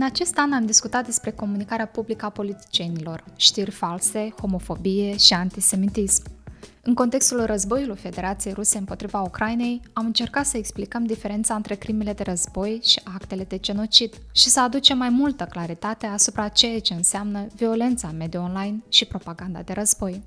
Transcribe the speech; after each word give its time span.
În 0.00 0.06
acest 0.06 0.38
an 0.38 0.52
am 0.52 0.66
discutat 0.66 1.04
despre 1.04 1.30
comunicarea 1.30 1.86
publică 1.86 2.24
a 2.24 2.28
politicienilor, 2.28 3.24
știri 3.36 3.70
false, 3.70 4.34
homofobie 4.40 5.16
și 5.16 5.32
antisemitism. 5.32 6.22
În 6.82 6.94
contextul 6.94 7.44
războiului 7.44 7.96
Federației 7.96 8.52
Ruse 8.52 8.78
împotriva 8.78 9.20
Ucrainei, 9.20 9.80
am 9.92 10.06
încercat 10.06 10.46
să 10.46 10.56
explicăm 10.56 11.06
diferența 11.06 11.54
între 11.54 11.74
crimele 11.74 12.12
de 12.12 12.22
război 12.22 12.80
și 12.82 13.00
actele 13.04 13.44
de 13.44 13.58
genocid 13.58 14.14
și 14.32 14.48
să 14.48 14.60
aducem 14.60 14.98
mai 14.98 15.08
multă 15.08 15.44
claritate 15.44 16.06
asupra 16.06 16.48
ceea 16.48 16.80
ce 16.80 16.94
înseamnă 16.94 17.46
violența 17.54 18.08
în 18.08 18.16
mediul 18.16 18.42
online 18.42 18.82
și 18.88 19.04
propaganda 19.04 19.62
de 19.62 19.72
război. 19.72 20.22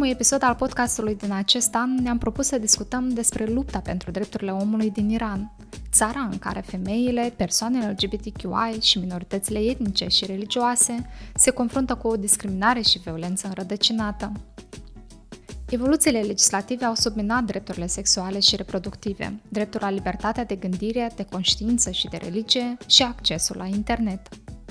Ultimul 0.00 0.18
episod 0.20 0.42
al 0.42 0.54
podcastului 0.54 1.14
din 1.14 1.32
acest 1.32 1.74
an 1.74 1.94
ne-am 1.94 2.18
propus 2.18 2.46
să 2.46 2.58
discutăm 2.58 3.08
despre 3.08 3.44
lupta 3.44 3.78
pentru 3.78 4.10
drepturile 4.10 4.50
omului 4.50 4.90
din 4.90 5.08
Iran, 5.08 5.52
țara 5.92 6.28
în 6.30 6.38
care 6.38 6.60
femeile, 6.66 7.32
persoanele 7.36 7.96
LGBTQI 7.98 8.80
și 8.80 8.98
minoritățile 8.98 9.58
etnice 9.58 10.06
și 10.06 10.26
religioase 10.26 11.10
se 11.34 11.50
confruntă 11.50 11.94
cu 11.94 12.08
o 12.08 12.16
discriminare 12.16 12.80
și 12.80 12.98
violență 12.98 13.46
înrădăcinată. 13.46 14.32
Evoluțiile 15.70 16.20
legislative 16.20 16.84
au 16.84 16.94
subminat 16.94 17.44
drepturile 17.44 17.86
sexuale 17.86 18.38
și 18.38 18.56
reproductive, 18.56 19.40
dreptul 19.48 19.80
la 19.82 19.90
libertatea 19.90 20.44
de 20.44 20.54
gândire, 20.54 21.10
de 21.16 21.26
conștiință 21.30 21.90
și 21.90 22.08
de 22.08 22.16
religie 22.16 22.76
și 22.86 23.02
accesul 23.02 23.56
la 23.56 23.66
internet. 23.66 24.28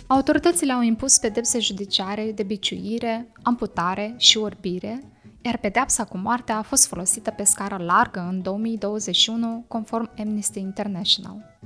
Autoritățile 0.07 0.73
au 0.73 0.81
impus 0.81 1.17
pedepse 1.17 1.59
judiciare 1.59 2.31
de 2.35 2.43
biciuire, 2.43 3.31
amputare 3.43 4.13
și 4.17 4.37
orbire, 4.37 5.03
iar 5.49 5.57
pedepsa 5.57 6.03
cu 6.03 6.17
moartea 6.17 6.57
a 6.57 6.61
fost 6.61 6.87
folosită 6.87 7.31
pe 7.31 7.43
scară 7.43 7.77
largă 7.83 8.27
în 8.29 8.41
2021, 8.41 9.65
conform 9.67 10.11
Amnesty 10.17 10.59
International. 10.59 11.57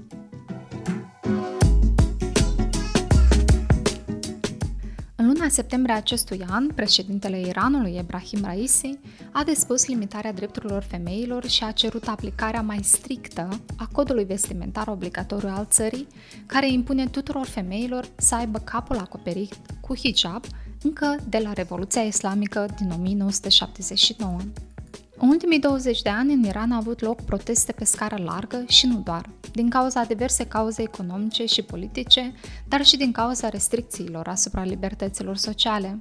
În 5.15 5.27
luna 5.27 5.47
septembrie 5.47 5.95
acestui 5.95 6.45
an, 6.49 6.67
președintele 6.67 7.39
Iranului, 7.39 7.95
Ebrahim 7.97 8.39
Raisi, 8.43 8.99
a 9.31 9.43
dispus 9.43 9.85
limitarea 9.85 10.33
drepturilor 10.33 10.83
femeilor 10.83 11.47
și 11.47 11.63
a 11.63 11.71
cerut 11.71 12.07
aplicarea 12.07 12.61
mai 12.61 12.79
strictă 12.83 13.49
a 13.77 13.87
codului 13.91 14.25
vestimentar 14.25 14.87
obligatoriu 14.87 15.49
al 15.49 15.67
țării, 15.69 16.07
care 16.45 16.71
impune 16.71 17.07
tuturor 17.07 17.45
femeilor 17.45 18.05
să 18.15 18.35
aibă 18.35 18.59
capul 18.59 18.97
acoperit 18.97 19.55
cu 19.81 19.95
hijab 19.97 20.43
încă 20.83 21.15
de 21.29 21.37
la 21.37 21.53
Revoluția 21.53 22.01
Islamică 22.01 22.65
din 22.77 22.91
1979. 22.97 24.37
În 25.17 25.29
ultimii 25.29 25.59
20 25.59 26.01
de 26.01 26.09
ani, 26.09 26.33
în 26.33 26.43
Iran 26.43 26.71
au 26.71 26.79
avut 26.79 27.01
loc 27.01 27.21
proteste 27.21 27.71
pe 27.71 27.83
scară 27.83 28.23
largă 28.23 28.63
și 28.67 28.85
nu 28.85 29.01
doar, 29.03 29.29
din 29.51 29.69
cauza 29.69 30.03
diverse 30.03 30.47
cauze 30.47 30.81
economice 30.81 31.45
și 31.45 31.61
politice, 31.61 32.33
dar 32.67 32.85
și 32.85 32.97
din 32.97 33.11
cauza 33.11 33.49
restricțiilor 33.49 34.27
asupra 34.27 34.63
libertăților 34.63 35.37
sociale. 35.37 35.99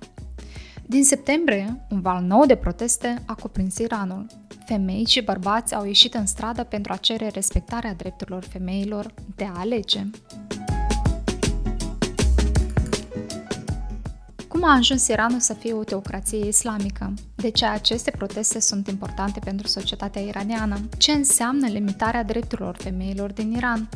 Din 0.87 1.05
septembrie, 1.05 1.87
un 1.91 2.01
val 2.01 2.23
nou 2.23 2.47
de 2.47 2.55
proteste 2.55 3.23
a 3.27 3.35
cuprins 3.35 3.79
Iranul. 3.79 4.27
Femei 4.67 5.05
și 5.07 5.23
bărbați 5.23 5.75
au 5.75 5.85
ieșit 5.85 6.15
în 6.15 6.27
stradă 6.27 6.65
pentru 6.65 6.93
a 6.93 6.97
cere 6.97 7.29
respectarea 7.29 7.95
drepturilor 7.95 8.45
femeilor 8.45 9.15
de 9.37 9.45
a 9.45 9.59
alege. 9.61 10.07
Cum 14.63 14.71
a 14.71 14.77
ajuns 14.77 15.09
Iranul 15.09 15.41
să 15.41 15.55
fie 15.55 15.73
o 15.73 15.85
teocrație 15.85 16.47
islamică? 16.47 17.15
De 17.35 17.51
ce 17.51 17.65
aceste 17.65 18.11
proteste 18.11 18.61
sunt 18.61 18.89
importante 18.89 19.41
pentru 19.45 19.67
societatea 19.67 20.23
iraniană? 20.23 20.81
Ce 20.99 21.13
înseamnă 21.13 21.67
limitarea 21.67 22.25
drepturilor 22.25 22.77
femeilor 22.77 23.33
din 23.33 23.53
Iran? 23.53 23.89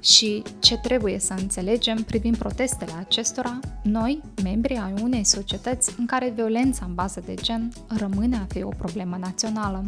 Și 0.00 0.42
ce 0.58 0.78
trebuie 0.78 1.18
să 1.18 1.34
înțelegem 1.38 2.02
privind 2.02 2.36
protestele 2.36 2.92
acestora, 2.98 3.58
noi, 3.82 4.22
membrii 4.42 4.76
ai 4.76 4.94
unei 5.02 5.24
societăți 5.24 5.94
în 5.98 6.06
care 6.06 6.32
violența 6.34 6.84
în 6.84 6.94
bază 6.94 7.22
de 7.26 7.34
gen 7.34 7.72
rămâne 7.88 8.36
a 8.36 8.46
fi 8.48 8.62
o 8.62 8.70
problemă 8.78 9.16
națională. 9.20 9.84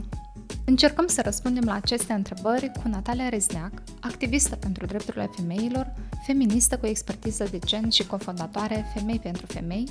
Încercăm 0.65 1.06
să 1.06 1.22
răspundem 1.25 1.65
la 1.65 1.75
aceste 1.75 2.12
întrebări 2.12 2.72
cu 2.82 2.88
Natalia 2.88 3.28
Rezneac, 3.28 3.72
activistă 4.00 4.56
pentru 4.56 4.87
drepturile 4.87 5.31
femeilor, 5.37 5.92
feministă 6.27 6.78
cu 6.78 6.87
expertiză 6.87 7.44
de 7.50 7.59
gen 7.59 7.91
și 7.91 8.06
cofondatoare 8.06 8.84
Femei 8.94 9.19
pentru 9.19 9.47
Femei, 9.47 9.88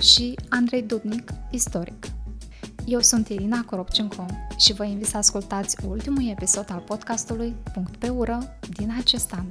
și 0.00 0.38
Andrei 0.48 0.82
Dudnic, 0.82 1.30
istoric. 1.50 2.06
Eu 2.86 3.00
sunt 3.00 3.28
Irina 3.28 3.64
Coropcenco 3.64 4.26
și 4.58 4.72
vă 4.72 4.84
invit 4.84 5.06
să 5.06 5.16
ascultați 5.16 5.84
ultimul 5.86 6.28
episod 6.28 6.70
al 6.70 6.80
podcastului 6.80 7.54
Punct 7.72 7.96
pe 7.96 8.08
ură 8.08 8.58
din 8.70 8.94
acest 8.98 9.32
an. 9.32 9.46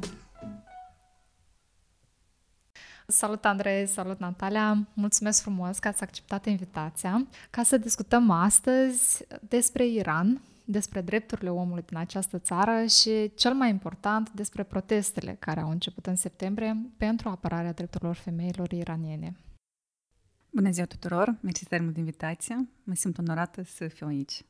Salut 3.07 3.45
Andrei, 3.45 3.87
salut 3.87 4.19
Natalia, 4.19 4.87
mulțumesc 4.93 5.41
frumos 5.41 5.79
că 5.79 5.87
ați 5.87 6.03
acceptat 6.03 6.45
invitația 6.45 7.27
ca 7.49 7.63
să 7.63 7.77
discutăm 7.77 8.29
astăzi 8.29 9.25
despre 9.47 9.87
Iran, 9.87 10.41
despre 10.65 11.01
drepturile 11.01 11.49
omului 11.49 11.83
din 11.85 11.97
această 11.97 12.39
țară 12.39 12.85
și, 12.85 13.31
cel 13.35 13.53
mai 13.53 13.69
important, 13.69 14.31
despre 14.31 14.63
protestele 14.63 15.35
care 15.39 15.59
au 15.59 15.69
început 15.69 16.05
în 16.05 16.15
septembrie 16.15 16.77
pentru 16.97 17.29
apărarea 17.29 17.73
drepturilor 17.73 18.15
femeilor 18.15 18.71
iraniene. 18.71 19.35
Bună 20.49 20.69
ziua 20.69 20.85
tuturor! 20.85 21.35
Mersi 21.41 21.65
tare 21.65 21.81
mult 21.81 21.93
de 21.93 21.99
invitație. 21.99 22.69
Mă 22.83 22.93
simt 22.93 23.17
onorată 23.17 23.63
să 23.63 23.87
fiu 23.87 24.07
aici. 24.07 24.41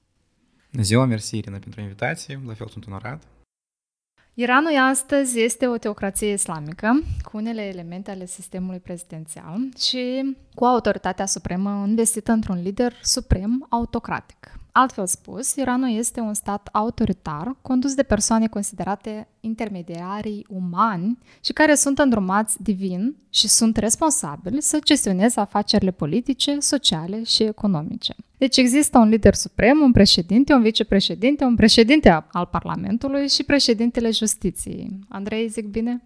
Bună 0.72 0.84
ziua, 0.84 1.06
mersi 1.06 1.38
Irina 1.38 1.58
pentru 1.58 1.82
invitație. 1.82 2.42
La 2.46 2.54
fel 2.54 2.68
sunt 2.68 2.88
onorat. 2.88 3.24
Iranul 4.34 4.78
astăzi 4.78 5.40
este 5.40 5.68
o 5.68 5.78
teocrație 5.78 6.32
islamică 6.32 7.04
cu 7.24 7.38
unele 7.38 7.62
elemente 7.62 8.12
ale 8.12 8.26
sistemului 8.26 8.80
prezidențial 8.80 9.60
și 9.78 10.36
cu 10.56 10.66
autoritatea 10.66 11.26
supremă 11.26 11.86
investită 11.88 12.32
într-un 12.32 12.62
lider 12.62 12.94
suprem 13.02 13.66
autocratic. 13.70 14.60
Altfel 14.78 15.06
spus, 15.06 15.56
Iranul 15.56 15.98
este 15.98 16.20
un 16.20 16.34
stat 16.34 16.70
autoritar 16.72 17.56
condus 17.62 17.94
de 17.94 18.04
persoane 18.04 18.48
considerate 18.48 19.28
intermediarii 19.40 20.46
umani 20.50 21.18
și 21.44 21.54
care 21.54 21.76
sunt 21.76 22.00
îndrumați 22.00 22.64
divin 22.64 23.16
și 23.30 23.48
sunt 23.48 23.78
responsabili 23.78 24.62
să 24.62 24.80
gestioneze 24.84 25.40
afacerile 25.40 25.92
politice, 25.92 26.60
sociale 26.60 27.24
și 27.24 27.44
economice. 27.44 28.16
Deci 28.38 28.58
există 28.58 28.98
un 28.98 29.10
lider 29.10 29.34
suprem, 29.34 29.80
un 29.80 29.92
președinte, 29.92 30.54
un 30.54 30.62
vicepreședinte, 30.62 31.44
un 31.44 31.56
președinte 31.56 32.26
al 32.32 32.46
Parlamentului 32.46 33.30
și 33.30 33.44
președintele 33.44 34.12
Justiției. 34.12 35.00
Andrei, 35.10 35.48
zic 35.48 35.66
bine? 35.66 36.04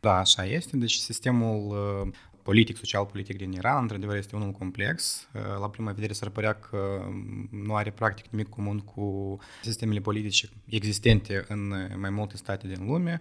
Da, 0.00 0.18
așa 0.18 0.44
este. 0.44 0.76
Deci 0.76 0.94
sistemul 0.94 1.66
uh, 1.68 2.12
politic, 2.42 2.76
social-politic 2.76 3.36
din 3.36 3.52
Iran, 3.52 3.82
într-adevăr, 3.82 4.16
este 4.16 4.36
unul 4.36 4.50
complex. 4.50 5.28
Uh, 5.34 5.40
la 5.60 5.68
prima 5.68 5.92
vedere 5.92 6.12
s-ar 6.12 6.28
părea 6.28 6.52
că 6.52 7.08
nu 7.50 7.74
are 7.76 7.90
practic 7.90 8.26
nimic 8.30 8.48
comun 8.48 8.78
cu 8.78 9.38
sistemele 9.62 10.00
politice 10.00 10.48
existente 10.66 11.44
în 11.48 11.74
mai 11.96 12.10
multe 12.10 12.36
state 12.36 12.66
din 12.66 12.86
lume. 12.86 13.20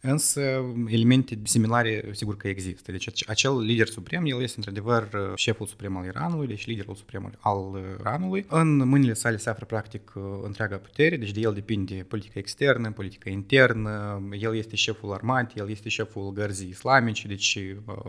Însă 0.00 0.40
elemente 0.86 1.38
similare 1.42 2.04
sigur 2.12 2.36
că 2.36 2.48
există. 2.48 2.90
Deci 2.92 3.08
acel 3.26 3.58
lider 3.58 3.86
suprem, 3.86 4.24
el 4.24 4.42
este 4.42 4.54
într-adevăr 4.56 5.32
șeful 5.34 5.66
suprem 5.66 5.96
al 5.96 6.04
Iranului, 6.04 6.46
deci 6.46 6.66
liderul 6.66 6.94
suprem 6.94 7.32
al 7.40 7.84
Iranului. 8.00 8.46
În 8.48 8.88
mâinile 8.88 9.12
sale 9.12 9.36
se 9.36 9.50
află 9.50 9.66
practic 9.66 10.12
întreaga 10.42 10.76
putere, 10.76 11.16
deci 11.16 11.30
de 11.30 11.40
el 11.40 11.52
depinde 11.52 12.04
politica 12.08 12.38
externă, 12.38 12.90
politica 12.90 13.30
internă, 13.30 14.22
el 14.40 14.56
este 14.56 14.76
șeful 14.76 15.12
armatei, 15.12 15.62
el 15.62 15.70
este 15.70 15.88
șeful 15.88 16.32
gărzii 16.32 16.68
islamice, 16.68 17.28
deci 17.28 17.58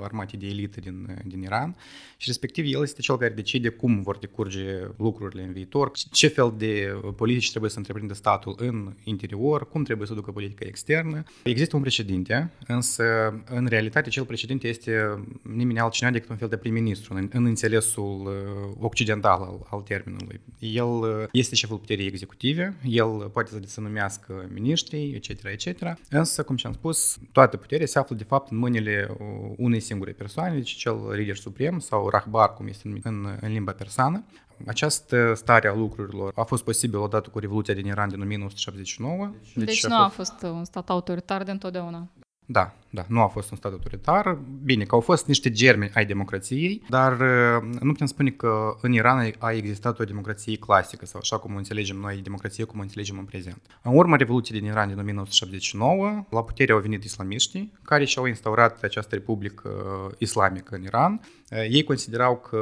armatei 0.01 0.39
de 0.39 0.45
elită 0.45 0.79
din, 0.79 1.21
din 1.25 1.41
Iran 1.41 1.75
și 2.17 2.27
respectiv 2.27 2.65
el 2.73 2.81
este 2.81 3.01
cel 3.01 3.17
care 3.17 3.33
decide 3.33 3.69
cum 3.69 4.01
vor 4.01 4.17
decurge 4.17 4.79
lucrurile 4.97 5.43
în 5.43 5.53
viitor, 5.53 5.91
ce 6.11 6.27
fel 6.27 6.53
de 6.57 6.99
politici 7.15 7.49
trebuie 7.49 7.71
să 7.71 7.77
întreprindă 7.77 8.13
statul 8.13 8.55
în 8.57 8.93
interior, 9.03 9.69
cum 9.69 9.83
trebuie 9.83 10.07
să 10.07 10.13
ducă 10.13 10.31
politica 10.31 10.65
externă. 10.67 11.23
Există 11.43 11.77
un 11.79 11.85
președinte, 11.85 12.51
însă 12.67 13.03
în 13.45 13.65
realitate 13.65 14.09
cel 14.09 14.23
președinte 14.25 14.67
este 14.67 15.23
nimeni 15.41 15.79
altcineva 15.79 16.13
decât 16.13 16.29
un 16.29 16.35
fel 16.37 16.47
de 16.47 16.57
prim-ministru 16.57 17.13
în, 17.13 17.29
în 17.33 17.45
înțelesul 17.45 18.25
uh, 18.25 18.75
occidental 18.79 19.41
al, 19.41 19.67
al 19.69 19.81
termenului. 19.81 20.39
El 20.59 20.85
uh, 20.85 21.27
este 21.31 21.55
șeful 21.55 21.77
puterii 21.77 22.07
executive, 22.07 22.75
el 22.83 23.29
poate 23.33 23.49
să 23.49 23.59
se 23.65 23.81
numească 23.81 24.49
miniștri, 24.53 25.11
etc., 25.15 25.43
etc., 25.43 25.93
însă, 26.09 26.43
cum 26.43 26.55
și-am 26.55 26.73
spus, 26.73 27.17
toată 27.31 27.57
puterea 27.57 27.85
se 27.85 27.99
află 27.99 28.15
de 28.15 28.23
fapt 28.23 28.51
în 28.51 28.57
mâinile 28.57 29.07
uh, 29.09 29.53
unei 29.57 29.79
singure 29.79 30.11
persoane, 30.11 30.55
deci 30.55 30.71
cel 30.71 31.11
lider 31.15 31.35
suprem 31.35 31.79
sau 31.79 32.09
rahbar, 32.09 32.53
cum 32.53 32.67
este 32.67 32.87
numit 32.87 33.05
în, 33.05 33.37
în 33.41 33.51
limba 33.51 33.71
persană. 33.71 34.23
Această 34.67 35.33
stare 35.35 35.67
a 35.67 35.73
lucrurilor 35.73 36.31
a 36.35 36.43
fost 36.43 36.63
posibil 36.63 36.99
odată 36.99 37.29
cu 37.29 37.39
Revoluția 37.39 37.73
din 37.73 37.85
Iran 37.85 38.09
din 38.09 38.21
1979. 38.21 39.29
Deci, 39.55 39.65
deci 39.65 39.85
nu 39.85 39.95
a 39.95 40.07
fost 40.07 40.41
un 40.41 40.65
stat 40.65 40.89
autoritar 40.89 41.43
de 41.43 41.51
întotdeauna. 41.51 42.07
Da, 42.51 42.73
da, 42.89 43.05
nu 43.07 43.21
a 43.21 43.27
fost 43.27 43.51
un 43.51 43.57
stat 43.57 43.71
autoritar. 43.71 44.37
Bine, 44.63 44.83
că 44.83 44.95
au 44.95 45.01
fost 45.01 45.27
niște 45.27 45.51
germeni 45.51 45.91
ai 45.93 46.05
democrației, 46.05 46.81
dar 46.89 47.11
uh, 47.11 47.79
nu 47.81 47.91
putem 47.91 48.07
spune 48.07 48.29
că 48.29 48.77
în 48.81 48.93
Iran 48.93 49.31
a 49.37 49.51
existat 49.51 49.99
o 49.99 50.03
democrație 50.03 50.57
clasică 50.57 51.05
sau 51.05 51.19
așa 51.19 51.37
cum 51.37 51.55
înțelegem 51.55 51.97
noi 51.97 52.17
democrație 52.17 52.63
cum 52.63 52.79
o 52.79 52.81
înțelegem 52.81 53.17
în 53.17 53.25
prezent. 53.25 53.61
În 53.81 53.95
urma 53.95 54.15
Revoluției 54.15 54.59
din 54.59 54.69
Iran 54.69 54.87
din 54.87 54.99
1979, 54.99 56.25
la 56.29 56.43
putere 56.43 56.71
au 56.71 56.79
venit 56.79 57.03
islamiștii 57.03 57.73
care 57.81 58.05
și-au 58.05 58.25
instaurat 58.25 58.83
această 58.83 59.15
republică 59.15 59.69
islamică 60.17 60.75
în 60.75 60.83
Iran. 60.83 61.21
Uh, 61.51 61.65
ei 61.69 61.83
considerau 61.83 62.37
că 62.37 62.59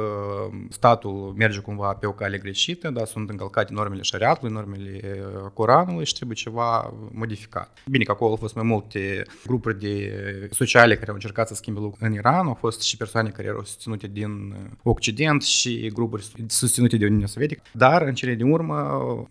statul 0.68 1.34
merge 1.36 1.58
cumva 1.58 1.92
pe 1.92 2.06
o 2.06 2.12
cale 2.12 2.38
greșită, 2.38 2.90
dar 2.90 3.06
sunt 3.06 3.30
încălcate 3.30 3.72
normele 3.72 4.02
șariatului, 4.02 4.54
normele 4.54 5.00
uh, 5.04 5.50
Coranului 5.54 6.04
și 6.04 6.14
trebuie 6.14 6.36
ceva 6.36 6.94
modificat. 7.12 7.78
Bine 7.86 8.04
că 8.04 8.10
acolo 8.10 8.30
au 8.30 8.36
fost 8.36 8.54
mai 8.54 8.64
multe 8.64 9.22
grupuri 9.46 9.78
de 9.78 10.48
sociale 10.50 10.94
care 10.94 11.08
au 11.08 11.14
încercat 11.14 11.48
să 11.48 11.54
schimbe 11.54 11.80
lucruri 11.80 12.10
în 12.10 12.16
Iran, 12.16 12.46
au 12.46 12.54
fost 12.54 12.80
și 12.82 12.96
persoane 12.96 13.28
care 13.28 13.48
erau 13.48 13.64
susținute 13.64 14.06
din 14.06 14.54
Occident 14.82 15.42
și 15.42 15.90
grupuri 15.94 16.32
susținute 16.46 16.96
de 16.96 17.04
Uniunea 17.04 17.26
Sovietică, 17.26 17.62
dar 17.72 18.02
în 18.02 18.14
cele 18.14 18.34
din 18.34 18.50
urmă 18.50 18.74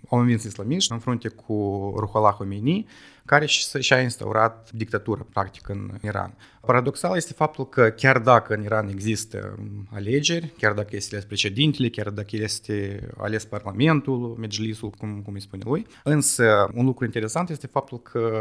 au 0.09 0.19
învins 0.19 0.43
islamiști 0.43 0.91
în 0.91 0.99
frunte 0.99 1.27
cu 1.27 1.53
Ruhollah 1.97 2.33
Khomeini, 2.33 2.87
care 3.27 3.45
și-a 3.79 4.01
instaurat 4.01 4.69
dictatură, 4.71 5.27
practic, 5.33 5.69
în 5.69 5.97
Iran. 6.01 6.37
Paradoxal 6.61 7.15
este 7.15 7.33
faptul 7.33 7.69
că 7.69 7.89
chiar 7.89 8.19
dacă 8.19 8.53
în 8.53 8.63
Iran 8.63 8.87
există 8.87 9.59
alegeri, 9.93 10.53
chiar 10.57 10.73
dacă 10.73 10.95
este 10.95 11.15
ales 11.15 11.27
președintele, 11.27 11.89
chiar 11.89 12.09
dacă 12.09 12.35
este 12.35 13.07
ales 13.17 13.45
parlamentul, 13.45 14.35
Medjlisul, 14.39 14.89
cum, 14.89 15.21
cum 15.21 15.33
îi 15.33 15.41
spune 15.41 15.63
lui, 15.65 15.85
însă 16.03 16.69
un 16.73 16.85
lucru 16.85 17.05
interesant 17.05 17.49
este 17.49 17.67
faptul 17.67 18.01
că 18.01 18.31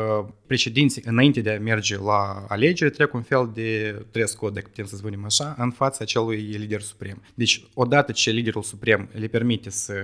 președinții, 0.47 1.03
înainte 1.05 1.41
de 1.41 1.51
a 1.51 1.59
merge 1.59 1.99
la 1.99 2.45
alegeri, 2.49 2.91
trec 2.91 3.15
un 3.15 3.23
fel 3.23 3.51
de 3.55 3.99
dress 4.11 4.35
code, 4.35 4.53
dacă 4.55 4.67
putem 4.69 4.85
să 4.85 4.97
spunem 4.97 5.25
așa, 5.25 5.55
în 5.59 5.71
fața 5.71 5.99
acelui 6.01 6.41
lider 6.41 6.81
suprem. 6.81 7.23
Deci, 7.35 7.67
odată 7.75 8.13
ce 8.13 8.31
liderul 8.31 8.63
suprem 8.63 9.09
le 9.13 9.27
permite 9.27 9.71
să 9.71 9.95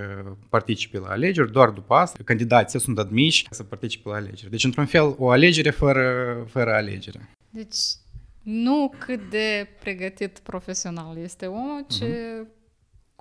participe 0.48 0.98
la 0.98 1.08
alegeri, 1.08 1.52
doar 1.52 1.68
după 1.68 1.94
asta, 1.94 2.18
candidații 2.24 2.80
sunt 2.80 2.98
admiși 2.98 3.46
să 3.50 3.62
participe 3.62 4.08
la 4.08 4.14
alegeri. 4.14 4.50
Deci, 4.50 4.64
într-un 4.76 4.86
fel, 4.86 5.14
o 5.18 5.30
alegere 5.30 5.70
fără, 5.70 6.36
fără 6.50 6.72
alegere. 6.72 7.28
Deci, 7.50 7.76
nu 8.42 8.92
cât 8.98 9.30
de 9.30 9.68
pregătit 9.80 10.38
profesional 10.38 11.16
este 11.18 11.46
omul, 11.46 11.84
ci 11.88 12.02
uh-huh. 12.02 12.46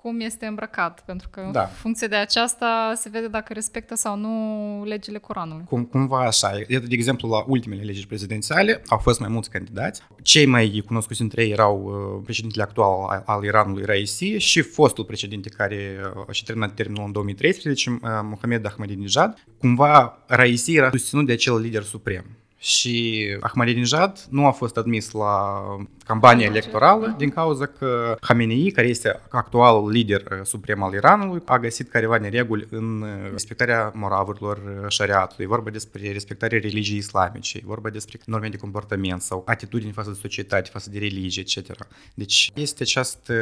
Cum 0.01 0.19
este 0.19 0.45
îmbrăcat, 0.45 1.03
pentru 1.05 1.29
că 1.29 1.49
da. 1.51 1.61
în 1.61 1.67
funcție 1.67 2.07
de 2.07 2.15
aceasta 2.15 2.93
se 2.95 3.09
vede 3.09 3.27
dacă 3.27 3.53
respectă 3.53 3.95
sau 3.95 4.17
nu 4.17 4.83
legile 4.85 5.17
Coranului. 5.17 5.65
Cum, 5.65 5.83
cumva 5.83 6.25
așa. 6.25 6.51
De 6.67 6.81
exemplu, 6.89 7.29
la 7.29 7.43
ultimele 7.47 7.81
legi 7.81 8.07
prezidențiale 8.07 8.81
au 8.87 8.97
fost 8.97 9.19
mai 9.19 9.29
mulți 9.29 9.49
candidați. 9.49 10.01
Cei 10.21 10.45
mai 10.45 10.83
cunoscuți 10.85 11.19
dintre 11.19 11.43
ei 11.43 11.51
erau 11.51 11.83
uh, 11.83 12.21
președintele 12.23 12.63
actual 12.63 13.09
al, 13.09 13.23
al 13.25 13.43
Iranului, 13.43 13.85
Raisi, 13.85 14.25
și 14.25 14.61
fostul 14.61 15.05
președinte 15.05 15.49
care 15.49 15.99
uh, 16.27 16.33
și 16.33 16.43
terminat 16.43 16.73
termenul 16.73 17.05
în 17.05 17.11
2013, 17.11 17.89
uh, 17.89 17.99
Mohamed 18.01 18.65
Ahmadinejad. 18.65 19.43
Cumva 19.57 20.23
Raisi 20.27 20.75
era 20.75 20.89
susținut 20.89 21.25
de 21.25 21.31
acel 21.31 21.59
lider 21.59 21.83
suprem 21.83 22.25
și 22.63 23.27
Ahmadinejad 23.39 24.25
nu 24.29 24.45
a 24.45 24.51
fost 24.51 24.77
admis 24.77 25.11
la 25.11 25.61
campania 26.05 26.45
electorală 26.45 27.15
din 27.17 27.29
cauza 27.29 27.65
că 27.65 28.17
Khamenei, 28.19 28.71
care 28.71 28.87
este 28.87 29.19
actualul 29.29 29.89
lider 29.91 30.21
uh, 30.21 30.39
suprem 30.43 30.83
al 30.83 30.93
Iranului, 30.93 31.41
a 31.45 31.59
găsit 31.59 31.89
careva 31.89 32.17
nereguli 32.17 32.67
în 32.69 33.01
uh, 33.01 33.09
respectarea 33.31 33.91
moravurilor 33.95 34.57
uh, 34.57 34.87
șariatului. 34.87 35.45
vorba 35.45 35.69
despre 35.69 36.11
respectarea 36.11 36.59
religiei 36.59 36.97
islamice, 36.97 37.61
vorba 37.63 37.89
despre 37.89 38.19
norme 38.25 38.49
de 38.49 38.57
comportament 38.57 39.21
sau 39.21 39.43
atitudini 39.45 39.91
față 39.91 40.09
de 40.09 40.17
societate, 40.21 40.69
față 40.71 40.89
de 40.89 40.99
religie, 40.99 41.43
etc. 41.47 41.85
Deci 42.13 42.51
este 42.55 42.83
această 42.83 43.33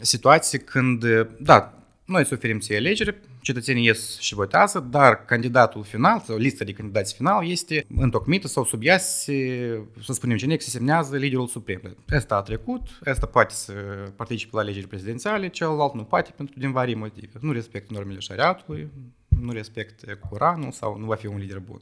situație 0.00 0.58
când, 0.58 1.04
da, 1.38 1.77
noi 2.08 2.26
să 2.26 2.34
oferim 2.34 2.58
ție 2.58 2.76
alegere, 2.76 3.20
cetățenii 3.40 3.84
ies 3.84 4.18
și 4.18 4.34
votează, 4.34 4.86
dar 4.90 5.24
candidatul 5.24 5.82
final 5.84 6.20
sau 6.20 6.36
lista 6.36 6.64
de 6.64 6.72
candidați 6.72 7.14
final 7.14 7.50
este 7.50 7.84
întocmită 7.96 8.46
sau 8.46 8.64
sub 8.64 8.80
ea 8.84 8.98
se, 8.98 9.80
să 10.04 10.12
spunem 10.12 10.36
generic, 10.36 10.62
se 10.62 10.70
semnează 10.70 11.16
liderul 11.16 11.46
suprem. 11.46 11.96
Asta 12.08 12.36
a 12.36 12.42
trecut, 12.42 12.86
asta 13.04 13.26
poate 13.26 13.54
să 13.54 13.72
participe 14.16 14.56
la 14.56 14.60
alegeri 14.60 14.86
prezidențiale, 14.86 15.48
celălalt 15.48 15.94
nu 15.94 16.02
poate 16.02 16.32
pentru 16.36 16.58
din 16.58 16.72
vari 16.72 16.94
motive. 16.94 17.38
Nu 17.40 17.52
respectă 17.52 17.92
normele 17.92 18.18
șariatului, 18.18 18.88
nu 19.28 19.52
respectă 19.52 20.18
Coranul 20.28 20.70
sau 20.72 20.98
nu 20.98 21.06
va 21.06 21.14
fi 21.14 21.26
un 21.26 21.38
lider 21.38 21.58
bun. 21.58 21.80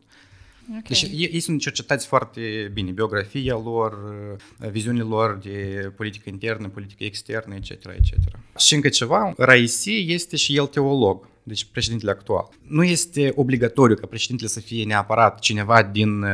Okay. 0.69 0.83
Deci 0.89 1.03
ei, 1.03 1.31
ei 1.33 1.41
sunt 1.41 1.61
cercetați 1.61 2.07
foarte 2.07 2.71
bine, 2.73 2.91
biografia 2.91 3.55
lor, 3.55 3.99
viziunile 4.71 5.05
lor 5.05 5.39
de 5.43 5.93
politică 5.97 6.29
internă, 6.29 6.69
politică 6.69 7.05
externă, 7.05 7.55
etc., 7.55 7.71
etc. 7.71 8.13
Și 8.59 8.75
încă 8.75 8.89
ceva, 8.89 9.35
Raisi 9.37 10.13
este 10.13 10.37
și 10.37 10.57
el 10.57 10.67
teolog, 10.67 11.29
deci 11.43 11.65
președintele 11.65 12.11
actual. 12.11 12.49
Nu 12.69 12.85
este 12.85 13.33
obligatoriu 13.35 13.95
ca 13.95 14.07
președintele 14.07 14.49
să 14.49 14.61
fie 14.61 14.85
neapărat 14.85 15.39
cineva 15.39 15.83
din, 15.83 16.25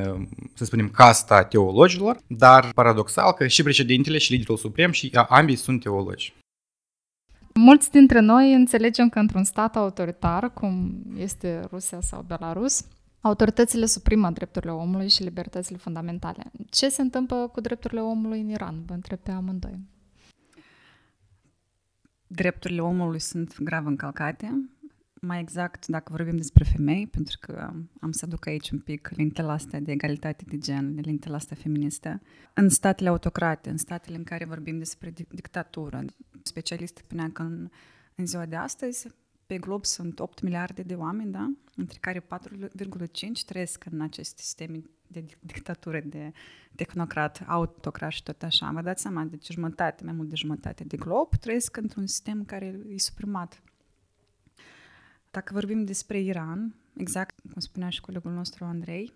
să 0.55 0.64
spunem, 0.64 0.88
casta 0.88 1.44
teologilor, 1.44 2.19
dar 2.26 2.70
paradoxal 2.75 3.32
că 3.32 3.46
și 3.46 3.62
președintele 3.62 4.19
și 4.19 4.32
liderul 4.32 4.56
suprem 4.56 4.90
și 4.90 5.11
ambii 5.28 5.56
sunt 5.56 5.82
teologi. 5.82 6.35
Mulți 7.55 7.90
dintre 7.90 8.20
noi 8.20 8.52
înțelegem 8.52 9.08
că 9.08 9.19
într-un 9.19 9.44
stat 9.44 9.76
autoritar, 9.76 10.52
cum 10.52 11.02
este 11.19 11.61
Rusia 11.70 12.00
sau 12.00 12.25
Belarus, 12.26 12.85
autoritățile 13.23 13.87
suprimă 13.87 14.31
drepturile 14.31 14.73
omului 14.73 15.09
și 15.09 15.23
libertățile 15.23 15.77
fundamentale. 15.77 16.51
Ce 16.71 16.89
se 16.89 17.03
întâmplă 17.03 17.49
cu 17.53 17.61
drepturile 17.61 18.01
omului 18.01 18.41
în 18.41 18.49
Iran? 18.49 18.85
Vă 18.85 18.93
întreb 18.93 19.19
pe 19.19 19.31
amândoi. 19.31 19.79
Drepturile 22.27 22.81
omului 22.81 23.19
sunt 23.19 23.61
grav 23.61 23.87
încălcate. 23.87 24.71
Mai 25.21 25.41
exact, 25.41 25.87
dacă 25.87 26.13
vorbim 26.13 26.37
despre 26.37 26.65
femei, 26.65 27.07
pentru 27.07 27.37
că 27.41 27.73
am 28.01 28.13
să 28.13 28.25
aduc 28.25 28.47
aici 28.47 28.71
un 28.71 28.79
pic 28.79 29.11
lintela 29.11 29.53
asta 29.53 29.79
de 29.79 29.93
egalitate 29.93 30.45
de 30.49 30.59
gen, 30.59 30.99
lintela 31.03 31.37
asta 31.37 31.55
feministă, 31.55 32.21
în 32.55 32.69
statele 32.69 33.09
autocrate, 33.09 33.71
în 33.71 33.77
statele 33.77 34.17
în 34.17 34.25
care 34.25 34.45
vorbim 34.45 34.79
despre 34.79 35.11
dictatură, 35.29 36.05
specialistul 36.43 37.05
spunea 37.05 37.31
că 37.33 37.43
în, 37.43 37.69
în 38.15 38.27
ziua 38.27 38.47
de 38.47 38.57
astăzi 38.57 39.09
pe 39.52 39.58
glob 39.58 39.84
sunt 39.84 40.20
8 40.20 40.40
miliarde 40.40 40.82
de 40.82 40.94
oameni, 40.94 41.32
da? 41.32 41.52
între 41.76 41.99
care 42.00 42.20
4,5 42.20 42.26
trăiesc 43.46 43.84
în 43.90 44.00
acest 44.00 44.38
sistem 44.38 44.90
de 45.06 45.25
dictatură, 45.40 46.00
de 46.00 46.32
tehnocrat, 46.75 47.43
autocrat 47.46 48.10
și 48.10 48.22
tot 48.22 48.43
așa. 48.43 48.70
Vă 48.75 48.81
dați 48.81 49.02
seama, 49.02 49.25
deci 49.25 49.50
jumătate, 49.50 50.04
mai 50.04 50.12
mult 50.12 50.28
de 50.28 50.34
jumătate 50.34 50.84
de 50.84 50.96
glob 50.96 51.34
trăiesc 51.37 51.76
într-un 51.76 52.06
sistem 52.06 52.44
care 52.44 52.78
e 52.88 52.99
suprimat. 52.99 53.62
Dacă 55.30 55.52
vorbim 55.52 55.85
despre 55.85 56.21
Iran, 56.21 56.75
exact 56.97 57.40
cum 57.52 57.61
spunea 57.61 57.88
și 57.88 58.00
colegul 58.00 58.32
nostru 58.32 58.64
Andrei, 58.64 59.12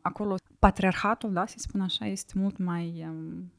acolo 0.00 0.34
patriarhatul, 0.58 1.32
da, 1.32 1.46
să 1.46 1.56
spun 1.58 1.80
așa, 1.80 2.06
este 2.06 2.32
mult 2.36 2.58
mai 2.58 3.04
um, 3.08 3.52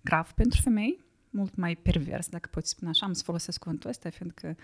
grav 0.00 0.32
pentru 0.32 0.60
femei, 0.60 1.04
mult 1.30 1.56
mai 1.56 1.76
pervers, 1.76 2.28
dacă 2.28 2.48
pot 2.52 2.66
spune 2.66 2.90
așa, 2.90 3.06
am 3.06 3.12
să 3.12 3.22
folosesc 3.22 3.58
cuvântul 3.58 3.90
ăsta, 3.90 4.10
fiindcă 4.10 4.56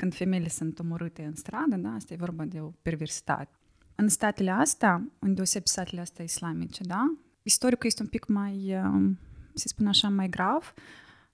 când 0.00 0.14
femeile 0.14 0.48
sunt 0.48 0.78
omorâte 0.78 1.22
în 1.22 1.34
stradă, 1.34 1.76
da, 1.76 1.88
asta 1.88 2.12
e 2.12 2.16
vorba 2.16 2.44
de 2.44 2.60
o 2.60 2.66
perversitate. 2.82 3.56
În 3.94 4.08
statele 4.08 4.50
astea, 4.50 5.10
în 5.18 5.34
deoseb 5.34 5.66
statele 5.66 6.00
astea 6.00 6.24
islamice, 6.24 6.82
da, 6.84 7.14
istoricul 7.42 7.86
este 7.86 8.02
un 8.02 8.08
pic 8.08 8.26
mai, 8.26 8.76
um, 8.76 9.18
să 9.54 9.68
spun 9.68 9.86
așa, 9.86 10.08
mai 10.08 10.28
grav, 10.28 10.74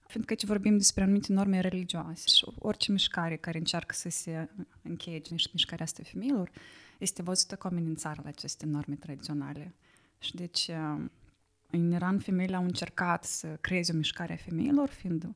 fiindcă 0.07 0.33
aici 0.33 0.45
vorbim 0.45 0.77
despre 0.77 1.03
anumite 1.03 1.33
norme 1.33 1.59
religioase 1.59 2.23
și 2.27 2.45
orice 2.59 2.91
mișcare 2.91 3.35
care 3.35 3.57
încearcă 3.57 3.93
să 3.95 4.09
se 4.09 4.49
încheie 4.81 5.21
mișcarea 5.53 5.85
asta 5.85 6.03
femeilor 6.05 6.51
este 6.97 7.21
văzută 7.21 7.55
ca 7.55 7.69
amenințare 7.69 8.19
la 8.23 8.29
aceste 8.29 8.65
norme 8.65 8.95
tradiționale. 8.95 9.75
Și 10.19 10.35
deci 10.35 10.67
um, 10.67 11.11
în 11.71 11.91
Iran 11.91 12.19
femeile 12.19 12.55
au 12.55 12.63
încercat 12.63 13.23
să 13.23 13.47
creeze 13.61 13.91
o 13.93 13.95
mișcare 13.95 14.33
a 14.33 14.35
femeilor, 14.35 14.89
fiind 14.89 15.35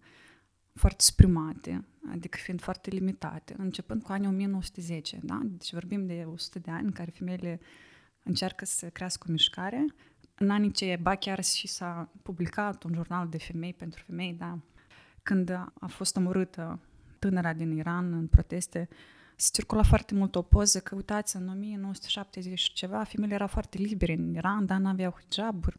foarte 0.74 1.04
suprimate, 1.04 1.86
adică 2.12 2.38
fiind 2.42 2.62
foarte 2.62 2.90
limitate, 2.90 3.56
începând 3.58 4.04
cu 4.04 4.12
anii 4.12 4.28
1910, 4.28 5.20
da? 5.24 5.40
Deci 5.44 5.74
vorbim 5.74 6.06
de 6.06 6.26
100 6.32 6.60
de 6.60 6.72
ani 6.72 6.86
în 6.86 6.92
care 6.92 7.12
femeile 7.12 7.60
încearcă 8.24 8.66
să 8.66 8.90
crească 8.90 9.26
o 9.30 9.32
mișcare. 9.32 9.86
În 10.36 10.50
anii 10.50 10.72
ce 10.72 11.00
ba 11.02 11.16
chiar 11.16 11.44
și 11.44 11.68
s-a 11.68 12.12
publicat 12.22 12.84
un 12.84 12.94
jurnal 12.94 13.28
de 13.28 13.38
femei 13.38 13.74
pentru 13.74 14.04
femei, 14.06 14.34
da? 14.34 14.60
Când 15.24 15.50
a 15.80 15.88
fost 15.88 16.16
omorâtă 16.16 16.80
tânăra 17.20 17.54
din 17.54 17.72
Iran 17.72 18.14
în 18.14 18.28
proteste, 18.28 18.88
se 19.36 19.50
circula 19.54 19.84
foarte 19.84 20.14
mult 20.16 20.36
o 20.36 20.42
poză 20.42 20.80
că, 20.80 20.96
uitați, 20.96 21.36
în 21.36 21.48
1970 21.48 22.60
și 22.60 22.74
ceva, 22.74 23.04
femeile 23.04 23.34
erau 23.34 23.48
foarte 23.48 23.78
libere 23.78 24.14
în 24.14 24.34
Iran, 24.34 24.66
dar 24.66 24.78
n-aveau 24.78 25.18
hijaburi, 25.20 25.78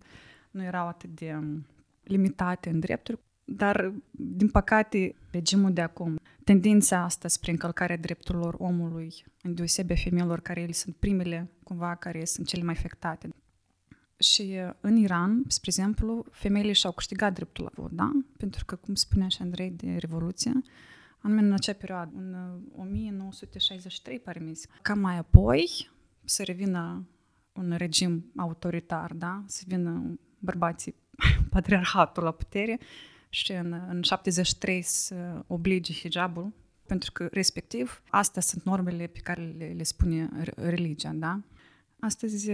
nu 0.50 0.62
erau 0.62 0.86
atât 0.86 1.10
de 1.10 1.34
um, 1.34 1.66
limitate 2.02 2.70
în 2.70 2.80
drepturi. 2.80 3.18
Dar, 3.56 3.92
din 4.10 4.48
păcate, 4.48 5.14
regimul 5.30 5.72
de 5.72 5.80
acum, 5.80 6.20
tendința 6.44 7.02
asta 7.02 7.28
spre 7.28 7.50
încălcarea 7.50 7.96
drepturilor 7.96 8.54
omului, 8.58 9.24
în 9.42 9.54
deosebire 9.54 10.00
femeilor 10.04 10.40
care 10.40 10.60
ele 10.60 10.72
sunt 10.72 10.96
primele, 10.96 11.50
cumva, 11.62 11.94
care 11.94 12.24
sunt 12.24 12.46
cele 12.46 12.62
mai 12.62 12.74
afectate. 12.74 13.28
Și 14.18 14.58
în 14.80 14.96
Iran, 14.96 15.44
spre 15.46 15.70
exemplu, 15.74 16.24
femeile 16.30 16.72
și-au 16.72 16.92
câștigat 16.92 17.32
dreptul 17.34 17.64
la 17.64 17.82
vot, 17.82 17.90
da? 17.90 18.10
Pentru 18.36 18.64
că, 18.64 18.76
cum 18.76 18.94
spunea 18.94 19.28
și 19.28 19.42
Andrei 19.42 19.70
de 19.70 19.96
Revoluție, 19.98 20.52
anume 21.18 21.40
în 21.40 21.52
acea 21.52 21.72
perioadă, 21.72 22.10
în 22.16 22.34
1963, 22.76 24.18
pare 24.18 24.40
mi 24.40 24.60
Cam 24.82 24.98
mai 24.98 25.18
apoi 25.18 25.90
să 26.24 26.42
revină 26.42 27.06
un 27.52 27.74
regim 27.76 28.32
autoritar, 28.36 29.12
da? 29.12 29.44
Să 29.46 29.62
vină 29.66 30.18
bărbații, 30.38 30.94
patriarhatul 31.50 32.22
la 32.22 32.30
putere 32.30 32.78
și 33.34 33.52
în, 33.52 33.72
în 33.88 34.02
73 34.02 34.82
să 34.82 35.44
oblige 35.46 35.92
hijabul, 35.92 36.52
pentru 36.86 37.12
că, 37.12 37.28
respectiv, 37.30 38.02
astea 38.08 38.42
sunt 38.42 38.64
normele 38.64 39.06
pe 39.06 39.18
care 39.18 39.54
le, 39.58 39.72
le 39.76 39.82
spune 39.82 40.28
religia, 40.54 41.12
da? 41.14 41.40
Astăzi 42.00 42.50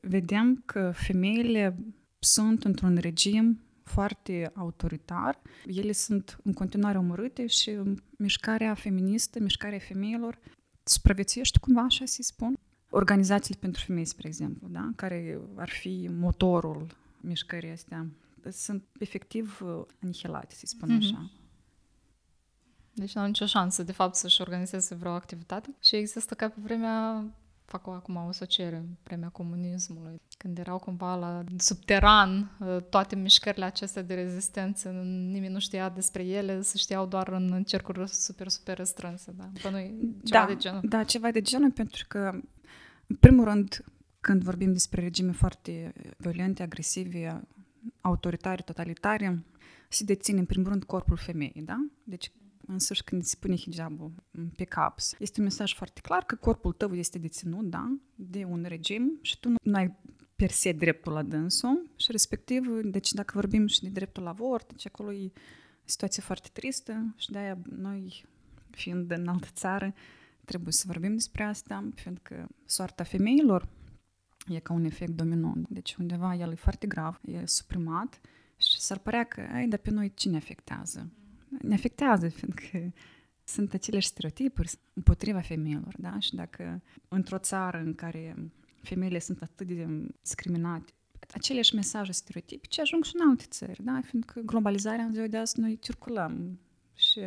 vedem 0.00 0.62
că 0.64 0.92
femeile 0.94 1.76
sunt 2.18 2.64
într-un 2.64 2.96
regim 2.96 3.60
foarte 3.84 4.50
autoritar. 4.54 5.40
Ele 5.66 5.92
sunt 5.92 6.38
în 6.42 6.52
continuare 6.52 6.98
omorâte 6.98 7.46
și 7.46 7.78
mișcarea 8.16 8.74
feministă, 8.74 9.40
mișcarea 9.40 9.78
femeilor, 9.78 10.38
supraviețuiește 10.82 11.58
cumva, 11.58 11.80
așa 11.80 12.04
să 12.04 12.22
spun. 12.22 12.58
Organizațiile 12.90 13.58
pentru 13.60 13.82
femei, 13.86 14.04
spre 14.04 14.28
exemplu, 14.28 14.68
da? 14.68 14.90
care 14.96 15.38
ar 15.56 15.68
fi 15.68 16.08
motorul 16.12 16.86
mișcării 17.20 17.70
astea, 17.70 18.06
sunt 18.50 18.84
efectiv 18.98 19.60
anihilate, 20.02 20.54
să 20.54 20.66
spun 20.66 20.88
mm-hmm. 20.88 20.98
așa. 20.98 21.30
Deci 22.94 23.14
nu 23.14 23.20
au 23.20 23.26
nicio 23.26 23.46
șansă, 23.46 23.82
de 23.82 23.92
fapt, 23.92 24.14
să-și 24.14 24.40
organizeze 24.40 24.94
vreo 24.94 25.12
activitate. 25.12 25.74
Și 25.80 25.96
există 25.96 26.34
ca 26.34 26.48
pe 26.48 26.60
vremea 26.62 27.24
fac 27.64 27.86
acum 27.86 28.16
o 28.16 28.28
asociere, 28.28 28.84
vremea 29.02 29.28
comunismului, 29.28 30.20
când 30.38 30.58
erau 30.58 30.78
cumva 30.78 31.14
la 31.14 31.44
subteran 31.58 32.56
uh, 32.60 32.76
toate 32.90 33.16
mișcările 33.16 33.64
acestea 33.64 34.02
de 34.02 34.14
rezistență, 34.14 34.88
nimeni 35.30 35.52
nu 35.52 35.58
știa 35.58 35.88
despre 35.88 36.24
ele, 36.24 36.62
se 36.62 36.78
știau 36.78 37.06
doar 37.06 37.28
în 37.28 37.64
cercuri 37.64 38.08
super, 38.08 38.48
super 38.48 38.76
restrânse, 38.76 39.32
da? 39.36 39.50
Bănui, 39.62 40.16
ceva 40.24 40.40
da, 40.40 40.46
de 40.46 40.56
genul. 40.56 40.80
Da, 40.84 41.04
ceva 41.04 41.30
de 41.30 41.40
genul, 41.40 41.70
pentru 41.70 42.04
că, 42.08 42.40
în 43.06 43.16
primul 43.16 43.44
rând, 43.44 43.84
când 44.20 44.42
vorbim 44.42 44.72
despre 44.72 45.00
regime 45.00 45.32
foarte 45.32 45.92
violente, 46.16 46.62
agresive, 46.62 47.42
autoritare, 48.00 48.62
totalitare, 48.62 49.44
se 49.88 50.04
deține, 50.04 50.38
în 50.38 50.44
primul 50.44 50.68
rând, 50.68 50.84
corpul 50.84 51.16
femeii, 51.16 51.62
da? 51.64 51.86
Deci 52.04 52.32
însăși 52.66 53.04
când 53.04 53.22
se 53.22 53.36
pune 53.38 53.56
hijabul 53.56 54.12
pe 54.56 54.64
cap. 54.64 54.98
Este 55.18 55.38
un 55.40 55.44
mesaj 55.44 55.74
foarte 55.74 56.00
clar 56.00 56.24
că 56.24 56.34
corpul 56.34 56.72
tău 56.72 56.94
este 56.94 57.18
deținut, 57.18 57.64
da, 57.64 57.96
de 58.14 58.44
un 58.44 58.64
regim 58.68 59.18
și 59.22 59.40
tu 59.40 59.48
nu 59.62 59.74
ai 59.74 59.96
per 60.36 60.50
se 60.50 60.72
dreptul 60.72 61.12
la 61.12 61.22
dânsul 61.22 61.90
și 61.96 62.10
respectiv, 62.10 62.66
deci 62.82 63.12
dacă 63.12 63.32
vorbim 63.34 63.66
și 63.66 63.82
de 63.82 63.88
dreptul 63.88 64.22
la 64.22 64.30
avort, 64.30 64.68
deci 64.68 64.86
acolo 64.86 65.12
e 65.12 65.32
situație 65.84 66.22
foarte 66.22 66.48
tristă 66.52 67.14
și 67.16 67.30
de-aia 67.30 67.58
noi, 67.76 68.24
fiind 68.70 69.10
în 69.10 69.28
altă 69.28 69.48
țară, 69.52 69.94
trebuie 70.44 70.72
să 70.72 70.84
vorbim 70.86 71.12
despre 71.12 71.42
asta, 71.42 71.88
fiindcă 71.94 72.48
soarta 72.64 73.04
femeilor 73.04 73.68
e 74.48 74.58
ca 74.58 74.72
un 74.72 74.84
efect 74.84 75.12
domino. 75.12 75.52
Deci 75.68 75.94
undeva 75.94 76.34
el 76.34 76.50
e 76.50 76.54
foarte 76.54 76.86
grav, 76.86 77.20
e 77.24 77.46
suprimat 77.46 78.20
și 78.56 78.80
s-ar 78.80 78.98
părea 78.98 79.24
că, 79.24 79.40
ai, 79.52 79.68
dar 79.68 79.78
pe 79.78 79.90
noi 79.90 80.12
cine 80.14 80.36
afectează? 80.36 81.12
ne 81.60 81.74
afectează, 81.74 82.28
fiindcă 82.28 82.92
sunt 83.44 83.72
aceleași 83.72 84.06
stereotipuri 84.06 84.70
împotriva 84.92 85.40
femeilor, 85.40 85.94
da? 85.98 86.18
Și 86.18 86.34
dacă 86.34 86.82
într-o 87.08 87.38
țară 87.38 87.78
în 87.78 87.94
care 87.94 88.52
femeile 88.82 89.18
sunt 89.18 89.42
atât 89.42 89.66
de 89.66 89.88
discriminate, 90.20 90.92
aceleași 91.30 91.74
mesaje 91.74 92.12
stereotipice 92.12 92.80
ajung 92.80 93.04
și 93.04 93.12
în 93.18 93.28
alte 93.28 93.44
țări, 93.48 93.84
da? 93.84 94.00
Fiindcă 94.04 94.40
globalizarea 94.40 95.04
în 95.04 95.12
ziua 95.12 95.26
de 95.26 95.36
azi 95.36 95.60
noi 95.60 95.78
circulăm 95.78 96.60
și, 96.94 97.20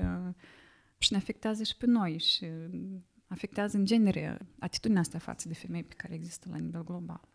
și 0.97 1.11
ne 1.11 1.17
afectează 1.17 1.63
și 1.63 1.77
pe 1.77 1.85
noi 1.85 2.19
și 2.19 2.45
afectează 3.27 3.77
în 3.77 3.85
genere 3.85 4.37
atitudinea 4.59 5.01
asta 5.01 5.17
față 5.17 5.47
de 5.47 5.53
femei 5.53 5.83
pe 5.83 5.93
care 5.93 6.13
există 6.13 6.49
la 6.49 6.57
nivel 6.57 6.83
global. 6.83 7.27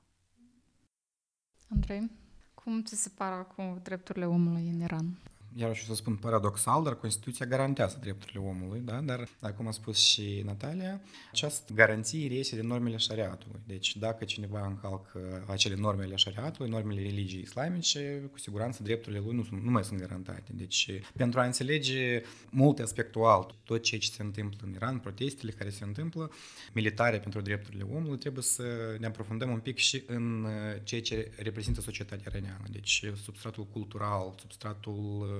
Andrei, 1.68 2.11
cum 2.54 2.82
ți 2.82 3.02
se 3.02 3.09
pare 3.09 3.35
acum 3.35 3.80
drepturile 3.82 4.26
omului 4.26 4.68
în 4.68 4.80
Iran? 4.80 5.18
Iarăși 5.54 5.83
o 5.83 5.87
să 5.87 5.95
spun 5.95 6.16
paradoxal, 6.16 6.83
dar 6.83 6.95
Constituția 6.95 7.47
garantează 7.47 7.99
drepturile 8.00 8.40
omului, 8.40 8.80
da? 8.80 9.00
dar, 9.00 9.28
cum 9.57 9.66
a 9.66 9.71
spus 9.71 9.99
și 9.99 10.42
Natalia, 10.45 11.00
această 11.30 11.73
garanție 11.73 12.28
reiese 12.28 12.57
din 12.57 12.66
normele 12.66 12.97
șariatului. 12.97 13.61
Deci 13.66 13.97
dacă 13.97 14.25
cineva 14.25 14.66
încalcă 14.66 15.45
acele 15.49 15.75
norme 15.75 16.02
ale 16.02 16.14
șariatului, 16.14 16.71
normele 16.71 17.00
religiei 17.00 17.42
islamice, 17.42 18.28
cu 18.33 18.38
siguranță 18.38 18.83
drepturile 18.83 19.23
lui 19.25 19.35
nu, 19.35 19.45
sunt, 19.45 19.62
nu 19.62 19.71
mai 19.71 19.85
sunt 19.85 20.00
garantate. 20.00 20.52
Deci 20.52 20.90
pentru 21.16 21.40
a 21.40 21.45
înțelege 21.45 22.23
multe 22.50 22.83
aspectual, 22.83 23.54
tot 23.64 23.83
ceea 23.83 24.00
ce 24.00 24.11
se 24.11 24.23
întâmplă 24.23 24.59
în 24.64 24.73
Iran, 24.73 24.99
protestele 24.99 25.50
care 25.50 25.71
se 25.71 25.85
întâmplă, 25.85 26.30
militare 26.73 27.19
pentru 27.19 27.40
drepturile 27.40 27.87
omului, 27.95 28.19
trebuie 28.19 28.42
să 28.42 28.62
ne 28.99 29.07
aprofundăm 29.07 29.50
un 29.50 29.59
pic 29.59 29.76
și 29.76 30.02
în 30.07 30.47
ceea 30.83 31.00
ce 31.00 31.30
reprezintă 31.37 31.80
societatea 31.80 32.25
iraniană. 32.28 32.64
Deci 32.71 33.04
substratul 33.23 33.66
cultural, 33.73 34.35
substratul 34.40 35.38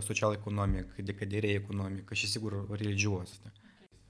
social-economic, 0.00 0.94
de 0.94 1.14
cădere 1.14 1.46
economică 1.46 2.14
și, 2.14 2.26
sigur, 2.26 2.66
religios. 2.70 3.40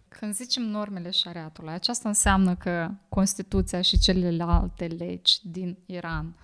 Când 0.09 0.35
zicem 0.35 0.63
normele 0.63 1.11
șariatului, 1.11 1.73
aceasta 1.73 2.09
înseamnă 2.09 2.55
că 2.55 2.91
Constituția 3.09 3.81
și 3.81 3.99
celelalte 3.99 4.87
legi 4.87 5.39
din 5.43 5.79
Iran 5.87 6.37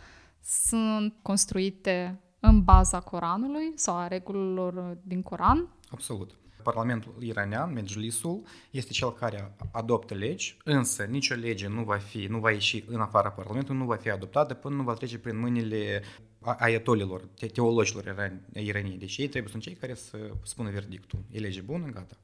sunt 0.43 1.15
construite 1.23 2.21
în 2.41 2.63
baza 2.63 3.01
Coranului 3.01 3.73
sau 3.75 3.97
a 3.97 4.09
regulilor 4.09 4.97
din 5.03 5.23
Coran? 5.23 5.69
Absolut. 5.91 6.39
Parlamentul 6.63 7.15
iranian, 7.21 7.73
Medjlisul, 7.73 8.43
este 8.71 8.93
cel 8.93 9.13
care 9.13 9.57
adoptă 9.73 10.15
legi, 10.15 10.57
însă 10.65 11.03
nicio 11.03 11.35
lege 11.35 11.69
nu 11.69 11.83
va 11.83 11.97
fi, 11.97 12.27
nu 12.27 12.39
va 12.39 12.51
ieși 12.51 12.85
în 12.87 13.01
afara 13.01 13.31
Parlamentului, 13.31 13.81
nu 13.81 13.87
va 13.87 13.97
fi 13.97 14.11
adoptată 14.11 14.55
până 14.55 14.75
nu 14.75 14.83
va 14.83 14.95
trece 14.95 15.19
prin 15.19 15.39
mâinile 15.39 16.03
ayatolilor, 16.45 17.29
teologilor 17.53 18.33
iranii. 18.53 18.99
Deci 18.99 19.17
ei 19.17 19.29
trebuie 19.29 19.51
sunt 19.51 19.63
cei 19.63 19.75
care 19.75 19.95
să 19.95 20.17
spună 20.43 20.71
verdictul. 20.71 21.19
E 21.31 21.39
lege 21.39 21.61
bună, 21.61 21.87
gata. 21.87 22.17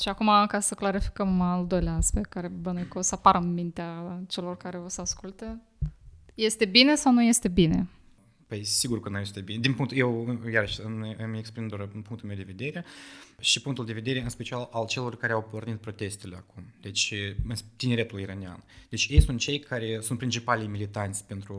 Și 0.00 0.08
acum, 0.08 0.46
ca 0.46 0.60
să 0.60 0.74
clarificăm 0.74 1.40
al 1.40 1.66
doilea 1.66 1.94
aspect, 1.94 2.30
care 2.30 2.48
bănuiesc 2.48 2.90
că 2.90 2.98
o 2.98 3.00
să 3.00 3.14
apară 3.14 3.38
în 3.38 3.52
mintea 3.52 4.20
celor 4.28 4.56
care 4.56 4.78
o 4.78 4.88
să 4.88 5.00
asculte, 5.00 5.60
este 6.34 6.64
bine 6.64 6.94
sau 6.94 7.12
nu 7.12 7.22
este 7.22 7.48
bine? 7.48 7.88
Păi 8.52 8.64
sigur 8.64 9.00
că 9.00 9.08
nu 9.08 9.18
este 9.18 9.40
bine. 9.40 9.60
Din 9.60 9.74
punct, 9.74 9.92
eu, 9.96 10.38
iarăși, 10.52 10.80
îmi, 10.80 11.16
îmi 11.18 11.38
exprim 11.38 11.66
doar 11.68 11.80
în 11.80 12.02
punctul 12.02 12.28
meu 12.28 12.36
de 12.36 12.42
vedere 12.42 12.84
și 13.40 13.60
punctul 13.60 13.84
de 13.84 13.92
vedere 13.92 14.20
în 14.20 14.28
special 14.28 14.68
al 14.72 14.86
celor 14.86 15.16
care 15.16 15.32
au 15.32 15.42
pornit 15.42 15.76
protestele 15.76 16.36
acum. 16.36 16.62
Deci, 16.80 17.14
tineretul 17.76 18.20
iranian. 18.20 18.64
Deci 18.88 19.06
ei 19.10 19.20
sunt 19.20 19.38
cei 19.38 19.58
care 19.58 19.98
sunt 20.00 20.18
principalii 20.18 20.66
militanți 20.66 21.24
pentru 21.24 21.56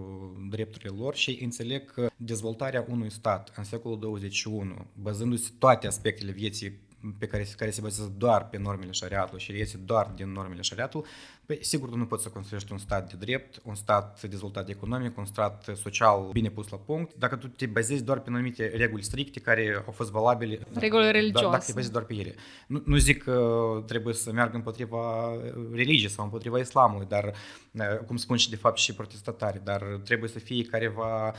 drepturile 0.49 0.95
lor 0.97 1.15
și 1.15 1.39
înțeleg 1.41 1.91
că 1.91 2.09
dezvoltarea 2.17 2.85
unui 2.89 3.11
stat 3.11 3.53
în 3.55 3.63
secolul 3.63 3.99
21, 3.99 4.85
bazându-se 5.01 5.49
toate 5.59 5.87
aspectele 5.87 6.31
vieții 6.31 6.79
pe 7.19 7.27
care, 7.27 7.47
care 7.57 7.71
se 7.71 7.81
bazează 7.81 8.13
doar 8.17 8.49
pe 8.49 8.57
normele 8.57 8.91
șariatului 8.91 9.41
și 9.41 9.51
iese 9.51 9.77
doar 9.77 10.11
din 10.15 10.31
normele 10.31 10.61
șariatului, 10.61 11.09
păi, 11.45 11.57
sigur 11.61 11.89
tu 11.89 11.97
nu 11.97 12.05
poți 12.05 12.23
să 12.23 12.29
construiești 12.29 12.71
un 12.71 12.77
stat 12.77 13.09
de 13.09 13.25
drept, 13.25 13.61
un 13.63 13.75
stat 13.75 14.23
dezvoltat 14.23 14.69
economic, 14.69 15.17
un 15.17 15.25
stat 15.25 15.69
social 15.75 16.29
bine 16.31 16.49
pus 16.49 16.69
la 16.69 16.77
punct, 16.77 17.13
dacă 17.13 17.35
tu 17.35 17.47
te 17.47 17.65
bazezi 17.65 18.03
doar 18.03 18.19
pe 18.19 18.29
anumite 18.29 18.71
reguli 18.75 19.03
stricte 19.03 19.39
care 19.39 19.83
au 19.85 19.91
fost 19.91 20.11
valabile. 20.11 20.59
Reguli 20.73 21.11
religioase. 21.11 21.49
Dacă 21.49 21.63
te 21.65 21.71
bazezi 21.73 21.91
doar 21.91 22.03
pe 22.03 22.13
ele. 22.13 22.35
Nu, 22.67 22.81
nu 22.85 22.97
zic 22.97 23.23
că 23.23 23.83
trebuie 23.87 24.13
să 24.13 24.31
meargă 24.31 24.55
împotriva 24.55 25.31
religiei 25.71 26.09
sau 26.09 26.23
împotriva 26.23 26.59
islamului, 26.59 27.07
dar, 27.07 27.33
cum 28.05 28.15
spun 28.15 28.37
și 28.37 28.49
de 28.49 28.55
fapt 28.55 28.77
și 28.77 28.93
protestatari, 28.93 29.63
dar 29.63 29.83
trebuie 30.03 30.29
să 30.29 30.39
fie 30.39 30.65
careva 30.65 31.33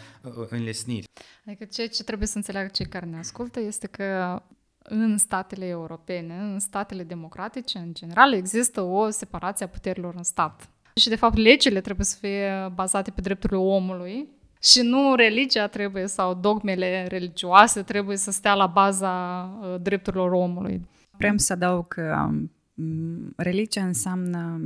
înlesnit. 0.49 1.09
Adică 1.47 1.65
ceea 1.65 1.89
ce 1.89 2.03
trebuie 2.05 2.29
să 2.29 2.37
înțeleagă 2.37 2.69
cei 2.73 2.87
care 2.87 3.07
ne 3.07 3.19
ascultă 3.19 3.61
este 3.61 3.87
că 3.87 4.43
în 4.89 5.19
statele 5.19 5.67
europene, 5.67 6.35
în 6.35 6.59
statele 6.59 7.03
democratice, 7.03 7.79
în 7.79 7.95
general, 7.95 8.33
există 8.33 8.81
o 8.81 9.11
separație 9.11 9.65
a 9.67 9.69
puterilor 9.69 10.15
în 10.17 10.23
stat. 10.23 10.69
Și, 10.95 11.09
de 11.09 11.17
fapt, 11.17 11.37
legile 11.37 11.81
trebuie 11.81 12.07
să 12.07 12.17
fie 12.21 12.73
bazate 12.75 13.11
pe 13.11 13.21
drepturile 13.21 13.59
omului 13.59 14.29
și 14.63 14.81
nu 14.81 15.15
religia 15.15 15.67
trebuie 15.67 16.07
sau 16.07 16.35
dogmele 16.35 17.07
religioase 17.07 17.83
trebuie 17.83 18.17
să 18.17 18.31
stea 18.31 18.55
la 18.55 18.67
baza 18.67 19.45
uh, 19.63 19.81
drepturilor 19.81 20.33
omului. 20.33 20.87
Vrem 21.11 21.37
să 21.37 21.53
adaug 21.53 21.89
că 21.89 22.27
um, 22.27 23.33
religia 23.37 23.85
înseamnă 23.85 24.61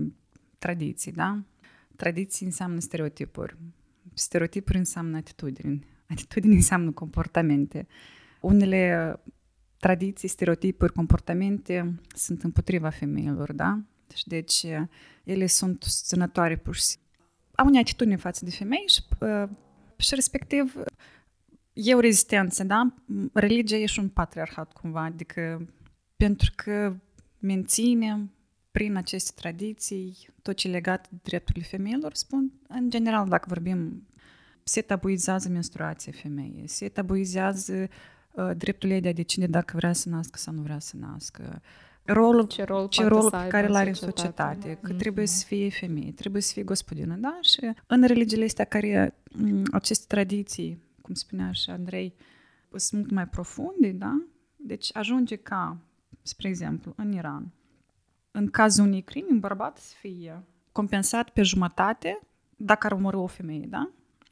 tradiții, 0.59 1.13
da? 1.13 1.39
Tradiții 1.97 2.47
înseamnă 2.47 2.81
stereotipuri. 2.81 3.57
Stereotipuri 4.15 4.79
înseamnă 4.79 5.17
atitudini. 5.17 5.87
Atitudini 6.11 6.55
înseamnă 6.55 6.91
comportamente. 6.91 7.87
Unele 8.41 9.15
tradiții, 9.78 10.28
stereotipuri, 10.28 10.92
comportamente 10.92 12.00
sunt 12.14 12.42
împotriva 12.42 12.88
femeilor, 12.88 13.52
da? 13.52 13.80
Și 14.14 14.26
deci 14.26 14.66
ele 15.25 15.47
sunt 15.47 15.82
susținătoare 15.82 16.56
pur 16.56 16.75
și 16.75 16.82
simplu 16.82 17.06
au 17.58 17.75
o 17.75 17.78
atitudine 17.78 18.16
față 18.16 18.44
de 18.44 18.50
femei 18.50 18.85
și, 18.87 19.02
uh, 19.20 19.49
și 19.97 20.14
respectiv 20.14 20.76
e 21.73 21.94
o 21.94 22.00
rezistență, 22.00 22.64
da? 22.64 22.94
Religia 23.32 23.76
e 23.76 23.87
și 23.87 23.99
un 23.99 24.08
patriarhat 24.08 24.73
cumva, 24.73 25.02
adică 25.02 25.68
pentru 26.16 26.52
că 26.56 26.97
menține 27.38 28.30
prin 28.70 28.97
aceste 28.97 29.32
tradiții 29.35 30.28
tot 30.42 30.56
ce 30.56 30.68
legat 30.68 31.11
de 31.11 31.18
drepturile 31.23 31.64
femeilor, 31.64 32.14
spun, 32.14 32.52
în 32.68 32.90
general, 32.90 33.28
dacă 33.28 33.44
vorbim, 33.49 34.06
se 34.62 34.80
tabuizează 34.80 35.49
menstruația 35.49 36.12
femeii, 36.23 36.66
se 36.66 36.88
tabuizează 36.88 37.73
uh, 37.73 37.88
dreptul 38.57 38.90
ei 38.90 39.00
de 39.00 39.09
a 39.09 39.12
decide 39.12 39.47
dacă 39.47 39.76
vrea 39.76 39.92
să 39.92 40.09
nască 40.09 40.38
sau 40.38 40.54
nu 40.54 40.62
vrea 40.62 40.78
să 40.78 40.97
nască, 40.97 41.62
rolul, 42.04 42.47
ce 42.47 42.64
rol, 42.64 42.88
ce 42.88 43.04
rol 43.04 43.30
pe 43.30 43.47
care 43.49 43.66
îl 43.66 43.75
are 43.75 43.88
în 43.88 43.95
societate, 43.95 44.78
că 44.83 44.92
mm-hmm. 44.92 44.97
trebuie 44.97 45.26
să 45.26 45.45
fie 45.47 45.71
femeie, 45.71 46.12
trebuie 46.12 46.42
să 46.42 46.52
fie 46.52 46.62
gospodină, 46.62 47.16
da? 47.16 47.38
Și 47.42 47.71
în 47.87 48.02
religiile 48.07 48.45
astea 48.45 48.64
care, 48.64 49.14
aceste 49.73 50.04
tradiții, 50.09 50.83
cum 51.02 51.14
spunea 51.14 51.52
și 51.52 51.71
Andrei, 51.71 52.14
sunt 52.75 53.00
mult 53.00 53.12
mai 53.12 53.28
profunde, 53.28 53.90
da? 53.90 54.23
Deci 54.57 54.97
ajunge 54.97 55.37
ca, 55.37 55.76
spre 56.23 56.49
exemplu, 56.49 56.92
în 56.97 57.12
Iran, 57.12 57.52
în 58.30 58.47
cazul 58.50 58.85
unui 58.85 59.02
crim, 59.02 59.26
un 59.30 59.38
bărbat 59.38 59.78
să 59.78 59.95
fie 60.00 60.42
compensat 60.73 61.30
pe 61.30 61.42
jumătate 61.42 62.21
dacă 62.57 62.87
ar 62.87 62.92
omorâ 62.92 63.16
o 63.16 63.26
femeie, 63.26 63.66
da? 63.68 63.90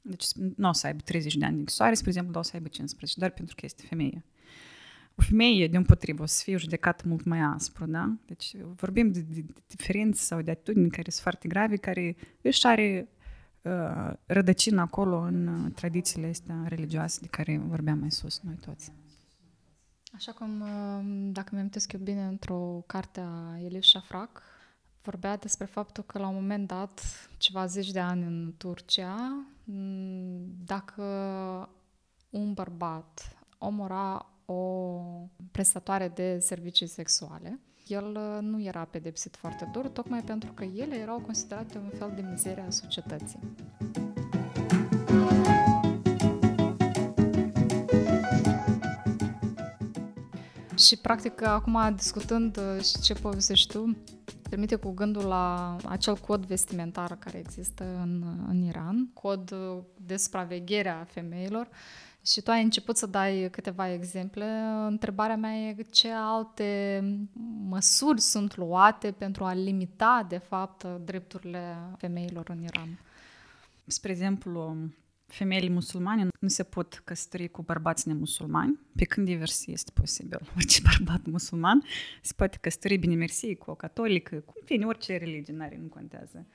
Deci 0.09 0.27
nu 0.57 0.69
o 0.69 0.73
să 0.73 0.87
aibă 0.87 1.01
30 1.05 1.37
de 1.37 1.45
ani 1.45 1.55
de 1.55 1.59
închisoare, 1.59 1.95
spre 1.95 2.09
exemplu, 2.09 2.33
dar 2.33 2.43
o 2.43 2.45
să 2.45 2.51
aibă 2.55 2.69
15, 2.69 3.19
doar 3.19 3.31
pentru 3.31 3.55
că 3.55 3.65
este 3.65 3.83
femeie. 3.89 4.25
O 5.15 5.23
femeie, 5.23 5.69
de 5.69 5.77
împotrivă, 5.77 6.23
o 6.23 6.27
să 6.27 6.43
fie 6.43 6.57
judecată 6.57 7.05
mult 7.07 7.25
mai 7.25 7.41
aspru, 7.41 7.87
da? 7.87 8.17
Deci 8.27 8.57
vorbim 8.75 9.13
de, 9.13 9.21
de, 9.21 9.41
de 9.41 9.63
diferențe 9.67 10.23
sau 10.23 10.41
de 10.43 10.51
atitudini 10.51 10.91
care 10.91 11.11
sunt 11.11 11.23
foarte 11.23 11.49
grave, 11.49 11.77
care 11.77 12.17
își 12.43 12.67
are 12.67 13.09
uh, 13.63 14.13
rădăcină 14.27 14.81
acolo 14.81 15.19
în 15.19 15.47
uh, 15.47 15.73
tradițiile 15.75 16.27
astea 16.27 16.65
religioase 16.67 17.19
de 17.21 17.27
care 17.27 17.59
vorbeam 17.67 17.99
mai 17.99 18.11
sus 18.11 18.41
noi 18.41 18.57
toți. 18.67 18.93
Așa 20.15 20.33
cum, 20.33 20.61
uh, 20.61 21.31
dacă 21.33 21.51
mi-am 21.53 21.71
eu 21.93 22.01
bine, 22.01 22.25
într-o 22.25 22.85
carte 22.87 23.21
a 23.21 23.59
Elif 23.65 23.83
Shafrak, 23.83 24.43
vorbea 25.07 25.37
despre 25.37 25.67
faptul 25.67 26.05
că 26.05 26.19
la 26.19 26.29
un 26.29 26.35
moment 26.35 26.67
dat, 26.67 27.01
ceva 27.37 27.67
zeci 27.67 27.91
de 27.91 28.01
ani 28.01 28.23
în 28.23 28.55
Turcia, 28.57 29.47
dacă 30.65 31.03
un 32.31 32.53
bărbat 32.53 33.37
omora 33.59 34.27
o 34.45 35.01
prestatoare 35.51 36.09
de 36.09 36.39
servicii 36.39 36.87
sexuale, 36.87 37.61
el 37.87 38.17
uh, 38.17 38.39
nu 38.43 38.63
era 38.63 38.85
pedepsit 38.85 39.37
foarte 39.37 39.69
dur, 39.73 39.89
tocmai 39.89 40.23
pentru 40.23 40.53
că 40.53 40.65
ele 40.65 40.95
erau 40.95 41.19
considerate 41.19 41.79
un 41.79 41.91
fel 41.99 42.13
de 42.15 42.23
mizerie 42.31 42.65
a 42.67 42.71
societății. 42.71 43.39
Și, 50.77 50.97
practic, 50.97 51.43
acum, 51.43 51.95
discutând 51.95 52.57
uh, 52.57 52.85
și 52.85 53.01
ce 53.01 53.15
povestești 53.15 53.73
tu, 53.73 53.97
trimite 54.49 54.75
cu 54.75 54.91
gândul 54.91 55.25
la 55.25 55.77
acel 55.85 56.17
cod 56.17 56.45
vestimentar 56.45 57.17
care 57.19 57.39
există 57.39 57.85
în, 58.03 58.25
în 58.49 58.63
Iran, 58.63 59.11
cod 59.13 59.55
de 60.07 60.17
supraveghere 60.17 60.89
a 60.89 61.05
femeilor, 61.05 61.69
și 62.27 62.41
tu 62.41 62.51
ai 62.51 62.63
început 62.63 62.97
să 62.97 63.07
dai 63.07 63.49
câteva 63.51 63.93
exemple. 63.93 64.45
Întrebarea 64.87 65.37
mea 65.37 65.55
e 65.55 65.77
ce 65.91 66.11
alte 66.13 67.01
măsuri 67.69 68.21
sunt 68.21 68.57
luate 68.57 69.11
pentru 69.11 69.45
a 69.45 69.53
limita, 69.53 70.27
de 70.29 70.39
fapt, 70.39 70.85
drepturile 71.05 71.77
femeilor 71.99 72.49
în 72.49 72.63
Iran? 72.63 72.99
Spre 73.87 74.11
exemplu, 74.11 74.77
femeile 75.27 75.69
musulmane 75.69 76.29
nu 76.41 76.49
se 76.49 76.63
pot 76.63 77.03
căsători 77.05 77.49
cu 77.49 77.63
bărbați 77.63 78.09
nemusulmani, 78.09 78.81
pe 78.97 79.05
când 79.05 79.27
divers 79.27 79.67
este 79.67 79.91
posibil. 79.95 80.39
Orice 80.57 80.81
bărbat 80.83 81.27
musulman 81.27 81.83
se 82.23 82.33
poate 82.37 82.59
căsători, 82.61 82.97
bine 82.97 83.15
mersi, 83.15 83.55
cu 83.55 83.71
o 83.71 83.75
catolică, 83.75 84.37
cu 84.37 84.53
fine, 84.65 84.87
orice 84.87 85.17
religie, 85.17 85.55
n-are, 85.55 85.79
nu 85.83 85.89
contează. 85.89 86.47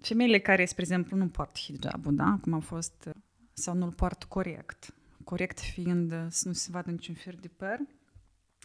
Femeile 0.00 0.38
care, 0.38 0.64
spre 0.64 0.82
exemplu, 0.82 1.16
nu 1.16 1.28
poartă 1.28 1.58
hijabul, 1.58 2.14
da? 2.14 2.38
cum 2.42 2.52
a 2.52 2.58
fost, 2.58 3.10
sau 3.52 3.74
nu-l 3.74 3.92
poartă 3.92 4.26
corect, 4.28 4.94
corect 5.24 5.60
fiind 5.60 6.26
să 6.28 6.48
nu 6.48 6.52
se 6.52 6.68
vadă 6.70 6.90
niciun 6.90 7.14
fir 7.14 7.34
de 7.34 7.48
păr, 7.48 7.78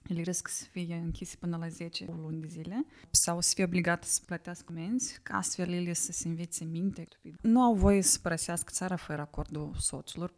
ele 0.09 0.21
risc 0.21 0.47
să 0.47 0.63
fie 0.71 0.95
închise 0.95 1.35
până 1.39 1.57
la 1.57 1.67
10 1.67 2.05
luni 2.21 2.41
de 2.41 2.47
zile 2.47 2.85
sau 3.11 3.41
să 3.41 3.51
fie 3.55 3.63
obligate 3.63 4.07
să 4.07 4.21
plătească 4.25 4.63
comenzi, 4.73 5.19
ca 5.23 5.37
astfel 5.37 5.71
ele 5.71 5.93
să 5.93 6.11
se 6.11 6.27
învețe 6.27 6.65
minte. 6.65 7.07
Nu 7.41 7.61
au 7.61 7.73
voie 7.73 8.01
să 8.01 8.19
părăsească 8.21 8.71
țara 8.73 8.95
fără 8.95 9.21
acordul 9.21 9.75
soților, 9.77 10.33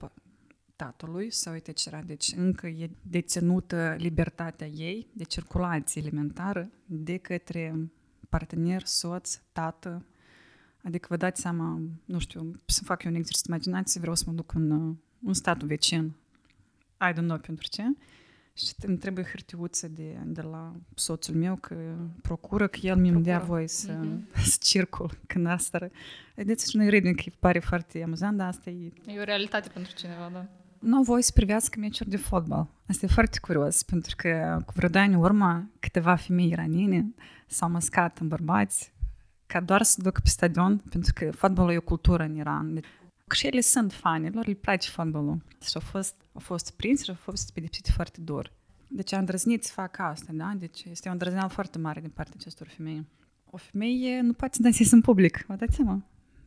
tatălui 0.76 1.32
sau 1.32 1.54
uite 1.54 1.72
ce 1.72 1.90
era. 1.90 2.02
Deci 2.02 2.34
încă 2.36 2.68
e 2.68 2.90
deținută 3.02 3.96
libertatea 3.98 4.68
ei 4.68 5.08
de 5.14 5.24
circulație 5.24 6.02
elementară 6.02 6.70
de 6.86 7.18
către 7.18 7.92
partener, 8.30 8.86
soț, 8.86 9.40
tată. 9.52 10.06
Adică 10.84 11.08
vă 11.10 11.18
dați 11.18 11.42
seama, 11.42 11.82
nu 12.06 12.20
știu, 12.20 12.52
să 12.66 12.84
fac 12.84 13.04
eu 13.04 13.12
un 13.12 13.18
exercițiu 13.18 13.50
de 13.50 13.56
imaginație, 13.56 14.00
vreau 14.00 14.16
să 14.16 14.24
mă 14.28 14.34
duc 14.34 14.54
în, 14.54 14.96
un 15.24 15.34
statul 15.34 15.68
vecin. 15.68 16.14
I 17.10 17.14
don't 17.14 17.26
know 17.26 17.38
pentru 17.38 17.68
ce 17.68 17.84
și 18.66 18.74
îmi 18.86 18.98
trebuie 18.98 19.26
hârtiuță 19.26 19.88
de, 19.88 20.18
de 20.26 20.42
la 20.42 20.76
soțul 20.96 21.36
meu 21.36 21.56
că 21.56 21.76
procură 22.22 22.68
că 22.68 22.80
el 22.82 22.96
mi-mi 22.96 23.24
dea 23.24 23.40
voie 23.40 23.68
să, 23.68 23.92
mm-hmm. 23.92 24.42
să 24.52 24.58
circul 24.62 25.12
când 25.28 25.48
asta... 25.48 25.90
Vedeți, 26.36 26.70
și 26.70 26.78
noi 26.78 26.90
râdem 26.90 27.14
că 27.14 27.24
pare 27.40 27.60
foarte 27.60 28.04
amuzant, 28.04 28.38
dar 28.38 28.48
asta 28.48 28.70
e... 28.70 28.92
E 29.06 29.20
o 29.20 29.24
realitate 29.24 29.70
pentru 29.74 29.94
cineva, 29.96 30.30
da. 30.34 30.46
Nu 30.80 30.96
au 30.98 31.04
voie 31.04 31.22
să 31.22 31.32
privească 31.34 31.80
meciuri 31.80 32.10
de 32.10 32.18
fotbal. 32.18 32.68
Asta 32.88 33.06
e 33.06 33.10
foarte 33.10 33.40
curios, 33.42 33.84
pentru 33.84 34.16
că 34.18 34.62
cu 34.66 34.74
vreo 34.76 34.90
doi 34.90 35.02
ani 35.02 35.16
urmă, 35.16 35.70
câteva 35.80 36.16
femei 36.16 36.50
iranine 36.50 37.14
s-au 37.48 37.70
măscat 37.70 38.18
în 38.18 38.28
bărbați 38.28 38.94
ca 39.52 39.60
doar 39.60 39.82
să 39.82 40.02
ducă 40.02 40.20
pe 40.24 40.30
stadion, 40.30 40.78
pentru 40.90 41.14
că 41.16 41.32
fotbalul 41.32 41.72
e 41.72 41.78
o 41.78 41.82
cultură 41.82 42.24
în 42.24 42.36
Iran. 42.36 42.82
Deci, 43.32 43.40
și 43.40 43.48
ele 43.48 43.62
sunt 43.62 43.94
fanilor, 43.94 44.48
le 44.48 44.54
place 44.54 44.90
fotbalul. 44.90 45.44
Și 45.62 45.72
au 45.74 45.82
fost, 45.82 46.16
au 46.34 46.40
fost 46.40 46.72
prins 46.76 47.04
și 47.04 47.10
au 47.10 47.16
fost 47.16 47.54
pedepsite 47.54 47.92
foarte 47.92 48.22
dur. 48.22 48.52
Deci 48.88 49.14
a 49.14 49.18
îndrăznit 49.18 49.64
să 49.64 49.72
facă 49.74 50.02
asta, 50.02 50.32
da? 50.34 50.54
Deci 50.58 50.84
este 50.84 51.10
o 51.10 51.12
îndrăzneală 51.12 51.50
foarte 51.50 51.78
mare 51.78 52.00
din 52.02 52.10
partea 52.10 52.34
acestor 52.38 52.68
femei. 52.68 53.08
O 53.46 53.58
femeie 53.58 54.22
nu 54.22 54.34
poate 54.34 54.56
să 54.56 54.62
danseze 54.62 54.96
în 54.96 55.02
public, 55.02 55.46
vă 55.48 55.56
dați 55.56 55.76
seama? 55.76 56.06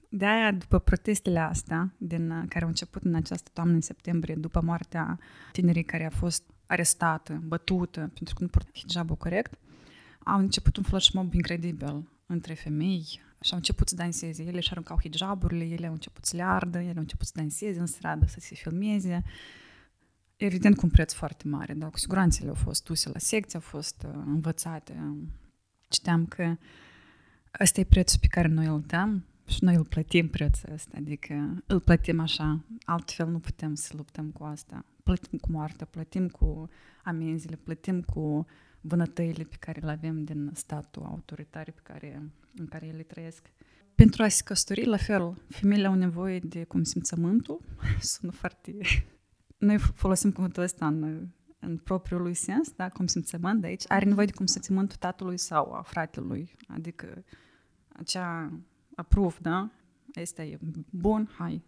De 0.09 0.27
aia, 0.27 0.53
după 0.53 0.79
protestele 0.79 1.39
astea, 1.39 1.95
din, 1.97 2.29
care 2.29 2.65
au 2.65 2.69
început 2.69 3.03
în 3.05 3.15
această 3.15 3.51
toamnă, 3.53 3.75
în 3.75 3.81
septembrie, 3.81 4.35
după 4.35 4.61
moartea 4.61 5.19
tinerii 5.53 5.85
care 5.85 6.05
a 6.05 6.11
fost 6.11 6.43
arestată, 6.67 7.43
bătută, 7.47 8.01
pentru 8.15 8.35
că 8.35 8.43
nu 8.43 8.49
purta 8.49 8.71
hijabul 8.75 9.17
corect, 9.17 9.59
au 10.25 10.39
început 10.39 10.77
un 10.77 10.83
flash 10.83 11.11
mob 11.11 11.35
incredibil 11.35 12.09
între 12.27 12.55
femei 12.55 13.21
și 13.41 13.51
au 13.51 13.57
început 13.57 13.89
să 13.89 13.95
danseze. 13.95 14.43
Ele 14.43 14.61
și 14.61 14.69
aruncau 14.71 14.99
hijaburile, 15.01 15.65
ele 15.65 15.87
au 15.87 15.93
început 15.93 16.25
să 16.25 16.37
le 16.37 16.43
ardă, 16.43 16.79
ele 16.79 16.95
au 16.95 17.01
început 17.01 17.27
să 17.27 17.33
danseze 17.37 17.81
în 17.81 17.87
stradă, 17.87 18.27
să 18.27 18.41
se 18.41 18.55
filmeze. 18.55 19.25
Evident 20.37 20.77
cu 20.77 20.81
un 20.85 20.91
preț 20.91 21.13
foarte 21.13 21.49
mare, 21.49 21.75
dar 21.75 21.91
cu 21.91 21.99
siguranță 21.99 22.39
ele 22.41 22.49
au 22.51 22.55
fost 22.55 22.85
duse 22.85 23.09
la 23.09 23.19
secție, 23.19 23.59
au 23.59 23.65
fost 23.65 24.07
uh, 24.09 24.15
învățate. 24.27 25.17
Citeam 25.89 26.27
că 26.27 26.57
ăsta 27.61 27.81
e 27.81 27.85
prețul 27.85 28.19
pe 28.21 28.27
care 28.27 28.49
noi 28.49 28.67
îl 28.67 28.83
dăm 28.87 29.25
și 29.47 29.65
noi 29.65 29.75
îl 29.75 29.85
plătim 29.85 30.29
prețul 30.29 30.73
ăsta, 30.73 30.97
adică 30.97 31.63
îl 31.67 31.81
plătim 31.81 32.21
așa, 32.21 32.65
altfel 32.85 33.29
nu 33.29 33.39
putem 33.39 33.75
să 33.75 33.93
luptăm 33.97 34.31
cu 34.31 34.45
asta. 34.45 34.85
Plătim 35.03 35.39
cu 35.39 35.51
moartea, 35.51 35.87
plătim 35.87 36.29
cu 36.29 36.69
amenziile, 37.03 37.57
plătim 37.57 38.01
cu 38.01 38.47
vânătăile 38.87 39.45
pe 39.45 39.57
care 39.59 39.81
le 39.81 39.91
avem 39.91 40.25
din 40.25 40.51
statul 40.55 41.03
autoritar 41.03 41.71
pe 41.71 41.81
care, 41.83 42.31
în 42.57 42.67
care 42.67 42.87
ele 42.87 43.03
trăiesc. 43.03 43.51
Pentru 43.95 44.23
a 44.23 44.29
se 44.29 44.43
căsători, 44.43 44.85
la 44.85 44.97
fel, 44.97 45.43
femeile 45.49 45.87
au 45.87 45.95
nevoie 45.95 46.39
de 46.39 46.65
consimțământul, 46.65 47.61
sună 48.01 48.33
foarte... 48.33 48.77
Noi 49.59 49.79
folosim 49.79 50.33
cuvântul 50.33 50.63
ăsta 50.63 50.87
în, 50.87 51.29
în 51.59 51.77
propriul 51.77 52.23
lui 52.23 52.35
sens, 52.35 52.73
da, 52.73 52.89
consimțământ 52.89 53.61
de 53.61 53.67
aici. 53.67 53.85
Are 53.89 54.05
nevoie 54.05 54.27
de 54.27 54.33
consimțământul 54.33 54.97
tatălui 54.97 55.39
sau 55.39 55.73
a 55.73 55.83
fratelui, 55.83 56.57
adică 56.69 57.25
acea 57.89 58.53
approve, 58.95 59.37
da? 59.41 59.71
Asta 60.21 60.43
e 60.43 60.59
bun, 60.91 61.31
hai. 61.39 61.63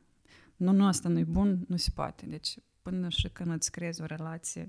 Nu, 0.56 0.72
nu, 0.72 0.86
asta 0.86 1.08
nu 1.08 1.18
e 1.18 1.24
bun, 1.24 1.64
nu 1.68 1.76
se 1.76 1.90
poate. 1.94 2.26
Deci, 2.26 2.56
până 2.82 3.08
și 3.08 3.28
când 3.28 3.52
îți 3.52 3.70
creezi 3.70 4.02
o 4.02 4.04
relație 4.04 4.68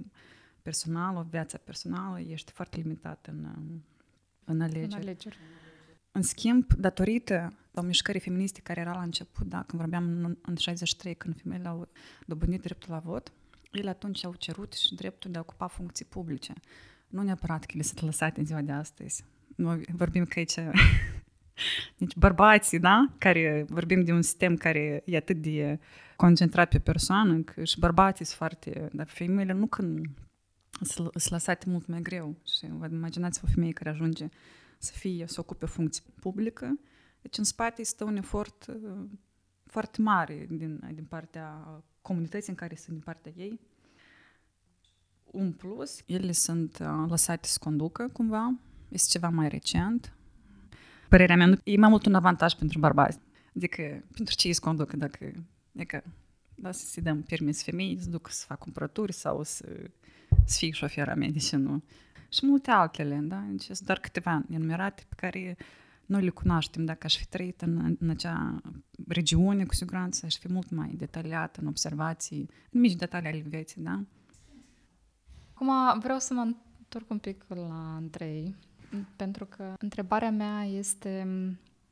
personală, 0.68 1.20
o 1.20 1.30
viață 1.30 1.58
personală, 1.58 2.20
ești 2.20 2.52
foarte 2.52 2.78
limitat 2.78 3.28
în, 3.32 3.48
în 4.46 4.62
alegeri. 4.62 4.94
În 4.94 5.00
alegeri. 5.00 5.38
În 6.12 6.22
schimb, 6.22 6.74
datorită 6.74 7.54
o 7.74 7.82
mișcării 7.82 8.22
feministe 8.22 8.62
care 8.64 8.80
era 8.80 8.94
la 8.94 9.02
început, 9.02 9.48
da, 9.48 9.64
când 9.68 9.82
vorbeam 9.82 10.04
în, 10.04 10.38
în 10.42 10.56
63, 10.56 11.16
când 11.16 11.42
femeile 11.42 11.68
au 11.68 11.88
dobândit 12.26 12.62
dreptul 12.62 12.92
la 12.94 13.00
vot, 13.00 13.32
ele 13.72 13.90
atunci 13.90 14.26
au 14.26 14.34
cerut 14.34 14.74
și 14.74 14.96
dreptul 14.96 15.32
de 15.32 15.38
a 15.38 15.42
ocupa 15.42 15.68
funcții 15.68 16.06
publice. 16.06 16.54
Nu 17.08 17.22
neapărat 17.22 17.66
că 17.66 17.74
le 17.76 17.84
sunt 17.84 18.02
lăsate 18.02 18.40
în 18.40 18.46
ziua 18.46 18.62
de 18.62 18.72
astăzi. 18.72 19.24
Noi 19.56 19.86
vorbim 19.92 20.26
că 20.26 20.40
aici 20.40 20.56
Deci 21.98 22.16
bărbații, 22.16 22.80
da? 22.80 23.06
Care 23.18 23.66
vorbim 23.70 24.04
de 24.04 24.14
un 24.14 24.22
sistem 24.22 24.56
care 24.56 25.02
e 25.06 25.18
atât 25.18 25.42
de 25.42 25.80
concentrat 26.16 26.70
pe 26.70 26.80
persoană, 26.80 27.40
că 27.40 27.64
și 27.64 27.80
bărbații 27.80 28.26
sunt 28.26 28.38
foarte... 28.38 28.90
Dar 28.92 29.08
femeile 29.08 29.54
nu 29.54 29.68
când 29.68 30.06
sunt 30.82 31.30
lăsate 31.30 31.70
mult 31.70 31.88
mai 31.88 32.02
greu. 32.02 32.36
Și 32.46 32.68
vă 32.70 32.88
imaginați 32.92 33.40
o 33.44 33.48
femeie 33.54 33.72
care 33.72 33.90
ajunge 33.90 34.30
să 34.78 34.92
fie, 34.96 35.28
să 35.28 35.40
ocupe 35.40 35.66
o 35.66 35.68
funcție 35.68 36.04
publică. 36.20 36.80
Deci 37.22 37.38
în 37.38 37.44
spate 37.44 37.84
stă 37.84 38.04
un 38.04 38.16
efort 38.16 38.66
uh, 38.68 39.06
foarte 39.66 40.02
mare 40.02 40.48
din, 40.50 40.92
din 40.94 41.06
partea 41.06 41.68
comunității 42.02 42.50
în 42.50 42.56
care 42.56 42.76
sunt 42.76 42.96
din 42.96 43.04
partea 43.04 43.32
ei. 43.36 43.60
Un 45.24 45.52
plus, 45.52 46.02
ele 46.06 46.32
sunt 46.32 46.78
uh, 46.82 47.06
lăsate 47.10 47.48
să 47.48 47.58
conducă 47.62 48.10
cumva, 48.13 48.60
este 48.90 49.08
ceva 49.12 49.30
mai 49.30 49.50
recent. 49.50 50.13
Părerea 51.10 51.36
mea, 51.36 51.62
e 51.63 51.78
mai 51.78 51.90
mult 51.90 52.06
un 52.06 52.13
avantaj 52.13 52.54
pentru 52.54 52.80
bărbați. 52.80 53.20
Adică, 53.56 54.04
pentru 54.13 54.36
ce 54.36 54.48
îi 54.48 54.56
conducă 54.56 54.98
dacă... 54.98 55.32
Adică, 55.76 56.04
da, 56.56 56.72
să 56.72 56.86
se 56.86 57.02
dăm 57.02 57.22
permis 57.22 57.63
femeii 57.63 58.00
să 58.02 58.10
ducă 58.10 58.32
să 58.32 58.46
facă 58.46 58.60
cumpărături 58.63 59.13
sau 59.13 59.44
să, 59.44 59.66
să 60.50 60.58
fie 60.58 60.72
șofera 60.72 61.16
mea, 61.16 61.30
de 61.30 61.40
ce 61.40 61.56
nu? 61.56 61.84
Și 62.30 62.46
multe 62.46 62.72
altele, 62.72 63.20
da? 63.24 63.44
Deci 63.50 63.64
sunt 63.64 63.82
doar 63.82 64.00
câteva 64.00 64.44
enumerate 64.50 65.04
pe 65.10 65.16
care 65.16 65.58
noi 66.06 66.24
le 66.24 66.30
cunoaștem. 66.30 66.86
Dacă 66.86 67.00
aș 67.06 67.18
fi 67.18 67.28
trăit 67.28 67.62
în, 67.62 67.96
în 68.00 68.10
acea 68.10 68.62
regiune, 69.08 69.66
cu 69.66 69.74
siguranță, 69.74 70.26
aș 70.26 70.36
fi 70.36 70.52
mult 70.52 70.70
mai 70.70 70.94
detaliată 70.98 71.60
în 71.62 71.68
observații, 71.68 72.50
în 72.72 72.80
mici 72.80 72.96
detalii 72.96 73.30
ale 73.30 73.44
vieții, 73.48 73.82
da? 73.82 74.04
Acum 75.54 76.00
vreau 76.00 76.20
să 76.20 76.34
mă 76.34 76.54
întorc 76.78 77.10
un 77.10 77.18
pic 77.18 77.46
la 77.48 77.96
Andrei, 77.96 78.56
pentru 79.16 79.46
că 79.46 79.74
întrebarea 79.80 80.32
mea 80.32 80.64
este 80.64 81.28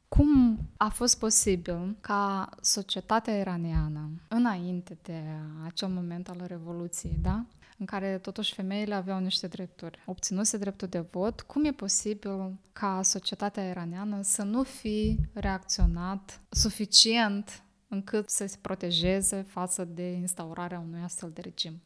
cum 0.08 0.60
a 0.78 0.90
fost 0.90 1.20
posibil 1.20 1.96
ca 2.02 2.50
societatea 2.62 3.38
iraniană, 3.40 4.10
înainte 4.28 4.98
de 5.02 5.24
acel 5.64 5.88
moment 5.88 6.30
al 6.30 6.44
Revoluției, 6.48 7.18
da? 7.22 7.46
În 7.78 7.86
care 7.86 8.18
totuși 8.18 8.54
femeile 8.54 8.94
aveau 8.94 9.20
niște 9.20 9.48
drepturi, 9.48 10.00
obținuse 10.06 10.58
dreptul 10.58 10.88
de 10.88 11.00
vot, 11.00 11.42
cum 11.42 11.66
e 11.66 11.72
posibil 11.72 12.60
ca 12.74 13.02
societatea 13.04 13.70
iraniană 13.70 14.22
să 14.22 14.44
nu 14.44 14.64
fi 14.64 15.18
reacționat 15.34 16.42
suficient 16.50 17.64
încât 17.88 18.30
să 18.30 18.46
se 18.46 18.58
protejeze 18.62 19.42
față 19.42 19.84
de 19.84 20.12
instaurarea 20.12 20.80
unui 20.80 21.02
astfel 21.04 21.32
de 21.34 21.42
regim? 21.42 21.82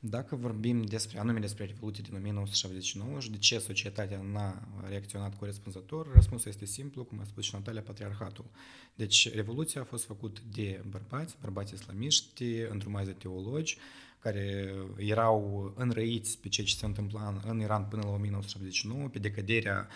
Dacă 0.00 0.36
vorbim 0.36 0.82
despre, 0.82 1.18
anume 1.18 1.38
despre 1.38 1.64
Revoluția 1.64 2.04
din 2.08 2.14
1979 2.16 3.20
și 3.20 3.30
de 3.30 3.36
ce 3.36 3.58
societatea 3.58 4.20
n-a 4.32 4.68
reacționat 4.88 5.38
corespunzător, 5.38 6.12
răspunsul 6.14 6.50
este 6.50 6.64
simplu, 6.64 7.04
cum 7.04 7.20
a 7.20 7.24
spus 7.24 7.44
și 7.44 7.54
Natalia, 7.54 7.82
patriarhatul. 7.82 8.44
Deci 8.94 9.34
Revoluția 9.34 9.80
a 9.80 9.84
fost 9.84 10.04
făcută 10.04 10.40
de 10.52 10.84
bărbați, 10.88 11.36
bărbați 11.40 11.74
islamiști, 11.74 12.44
îndrumați 12.70 13.06
de 13.06 13.12
teologi, 13.12 13.78
care 14.18 14.74
erau 14.96 15.72
înrăiți 15.76 16.38
pe 16.38 16.48
ceea 16.48 16.66
ce 16.66 16.74
se 16.74 16.86
întâmpla 16.86 17.34
în 17.46 17.60
Iran 17.60 17.84
până 17.84 18.02
la 18.02 18.10
1979, 18.10 19.08
pe 19.08 19.18
decăderea 19.18 19.88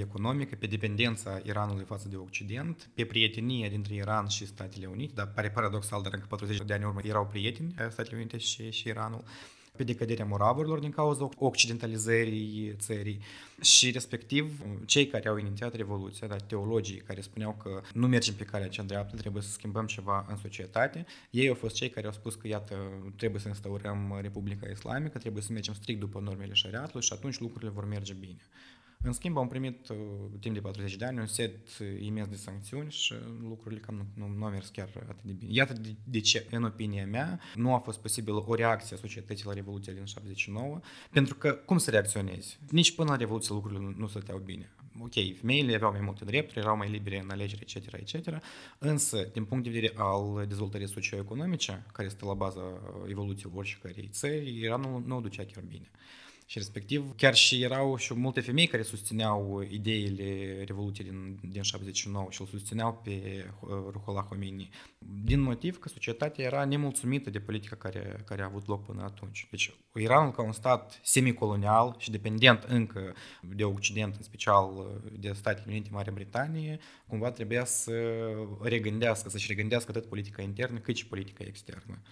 economică, 0.00 0.56
pe 0.58 0.66
dependența 0.66 1.40
Iranului 1.44 1.84
față 1.84 2.08
de 2.08 2.16
Occident, 2.16 2.90
pe 2.94 3.04
prietenia 3.04 3.68
dintre 3.68 3.94
Iran 3.94 4.26
și 4.26 4.46
Statele 4.46 4.86
Unite, 4.86 5.12
dar 5.14 5.26
pare 5.26 5.50
paradoxal, 5.50 6.02
dar 6.02 6.12
încă 6.14 6.26
40 6.28 6.60
de 6.66 6.72
ani 6.72 6.84
urmă 6.84 7.00
erau 7.02 7.26
prieteni 7.26 7.74
Statele 7.90 8.16
Unite 8.16 8.38
și, 8.38 8.70
și 8.70 8.88
Iranul 8.88 9.24
pe 9.78 9.84
decăderea 9.84 10.24
moravurilor 10.24 10.78
din 10.78 10.90
cauza 10.90 11.28
occidentalizării 11.38 12.74
țării 12.78 13.20
și 13.60 13.90
respectiv 13.90 14.62
cei 14.86 15.06
care 15.06 15.28
au 15.28 15.36
inițiat 15.36 15.74
Revoluția, 15.74 16.26
dar 16.26 16.40
teologii 16.40 16.96
care 16.96 17.20
spuneau 17.20 17.56
că 17.62 17.80
nu 17.92 18.06
mergem 18.06 18.34
pe 18.34 18.44
calea 18.44 18.68
cea 18.68 18.82
dreaptă, 18.82 19.16
trebuie 19.16 19.42
să 19.42 19.50
schimbăm 19.50 19.86
ceva 19.86 20.26
în 20.28 20.36
societate, 20.36 21.06
ei 21.30 21.48
au 21.48 21.54
fost 21.54 21.74
cei 21.74 21.90
care 21.90 22.06
au 22.06 22.12
spus 22.12 22.34
că 22.34 22.48
iată, 22.48 22.74
trebuie 23.16 23.40
să 23.40 23.48
instaurăm 23.48 24.18
Republica 24.20 24.68
Islamică, 24.70 25.18
trebuie 25.18 25.42
să 25.42 25.52
mergem 25.52 25.74
strict 25.74 26.00
după 26.00 26.20
normele 26.20 26.52
șariatului 26.52 27.02
și 27.02 27.12
atunci 27.12 27.38
lucrurile 27.38 27.70
vor 27.70 27.86
merge 27.86 28.12
bine. 28.12 28.40
În 29.02 29.12
schimb, 29.12 29.36
am 29.36 29.48
primit 29.48 29.88
uh, 29.88 29.96
timp 30.40 30.54
de 30.54 30.60
40 30.60 30.96
de 30.96 31.04
ani 31.04 31.18
un 31.18 31.26
set 31.26 31.78
uh, 31.80 31.86
imens 32.00 32.28
de 32.28 32.36
sancțiuni 32.36 32.90
și 32.90 33.14
lucrurile 33.42 33.80
cam 33.80 33.94
nu, 33.94 34.06
nu, 34.14 34.34
nu 34.36 34.44
au 34.44 34.50
mers 34.50 34.68
chiar 34.68 34.88
atât 35.08 35.22
de 35.22 35.32
bine. 35.32 35.52
Iată 35.52 35.72
de, 35.72 35.94
de 36.04 36.20
ce, 36.20 36.46
în 36.50 36.64
opinia 36.64 37.06
mea, 37.06 37.40
nu 37.54 37.74
a 37.74 37.78
fost 37.78 37.98
posibil 37.98 38.34
o 38.34 38.54
reacție 38.54 38.96
a 38.96 38.98
societății 38.98 39.46
la 39.46 39.52
Revoluția 39.52 39.92
din 39.92 40.04
79, 40.04 40.80
pentru 41.10 41.34
că 41.34 41.52
cum 41.52 41.78
să 41.78 41.90
reacționezi? 41.90 42.58
Nici 42.70 42.94
până 42.94 43.10
la 43.10 43.16
Revoluție 43.16 43.54
lucrurile 43.54 43.80
nu, 43.80 43.94
nu 43.96 44.06
stăteau 44.06 44.38
bine. 44.38 44.72
Ok, 45.00 45.12
femeile 45.40 45.74
aveau 45.74 45.90
mai 45.90 46.00
multe 46.00 46.24
drepturi, 46.24 46.58
erau 46.58 46.76
mai 46.76 46.90
libere 46.90 47.20
în 47.20 47.30
alegeri, 47.30 47.62
etc., 47.62 47.92
etc., 47.92 48.40
însă, 48.78 49.28
din 49.32 49.44
punct 49.44 49.64
de 49.64 49.70
vedere 49.70 49.92
al 49.96 50.44
dezvoltării 50.48 50.88
socioeconomice, 50.88 51.86
care 51.92 52.08
este 52.08 52.24
la 52.24 52.34
baza 52.34 52.62
evoluției 53.08 53.52
oricărei 53.54 54.08
țări, 54.12 54.60
era 54.62 54.76
nu, 54.76 55.02
nu 55.06 55.16
o 55.16 55.20
ducea 55.20 55.44
chiar 55.44 55.64
bine. 55.68 55.90
Și 56.50 56.58
respectiv, 56.58 57.14
chiar 57.16 57.34
și 57.34 57.62
erau 57.62 57.96
și 57.96 58.14
multe 58.14 58.40
femei 58.40 58.66
care 58.66 58.82
susțineau 58.82 59.66
ideile 59.70 60.62
Revoluției 60.64 61.08
din, 61.08 61.38
din 61.42 61.62
79 61.62 62.26
și 62.30 62.40
îl 62.40 62.46
susțineau 62.46 63.00
pe 63.04 63.44
Ruhollah 63.90 64.24
Khomeini, 64.24 64.68
din 65.24 65.40
motiv 65.40 65.78
că 65.78 65.88
societatea 65.88 66.44
era 66.44 66.64
nemulțumită 66.64 67.30
de 67.30 67.40
politica 67.40 67.76
care, 67.76 68.22
care 68.24 68.42
a 68.42 68.44
avut 68.44 68.66
loc 68.66 68.84
până 68.84 69.02
atunci. 69.02 69.46
Deci 69.50 69.74
Iranul 69.94 70.32
ca 70.32 70.42
un 70.42 70.52
stat 70.52 71.00
semicolonial 71.02 71.96
și 71.98 72.10
dependent 72.10 72.62
încă 72.62 73.14
de 73.54 73.64
Occident, 73.64 74.16
în 74.16 74.22
special 74.22 75.00
de 75.18 75.32
Statele 75.32 75.66
Unite, 75.68 75.88
Marea 75.92 76.12
Britanie, 76.12 76.78
cumva 77.06 77.30
trebuia 77.30 77.64
să 77.64 77.92
regândească, 78.60 79.28
să-și 79.28 79.48
regândească 79.48 79.90
atât 79.90 80.08
politica 80.08 80.42
internă 80.42 80.78
cât 80.78 80.96
și 80.96 81.06
politica 81.06 81.44
externă. 81.46 82.02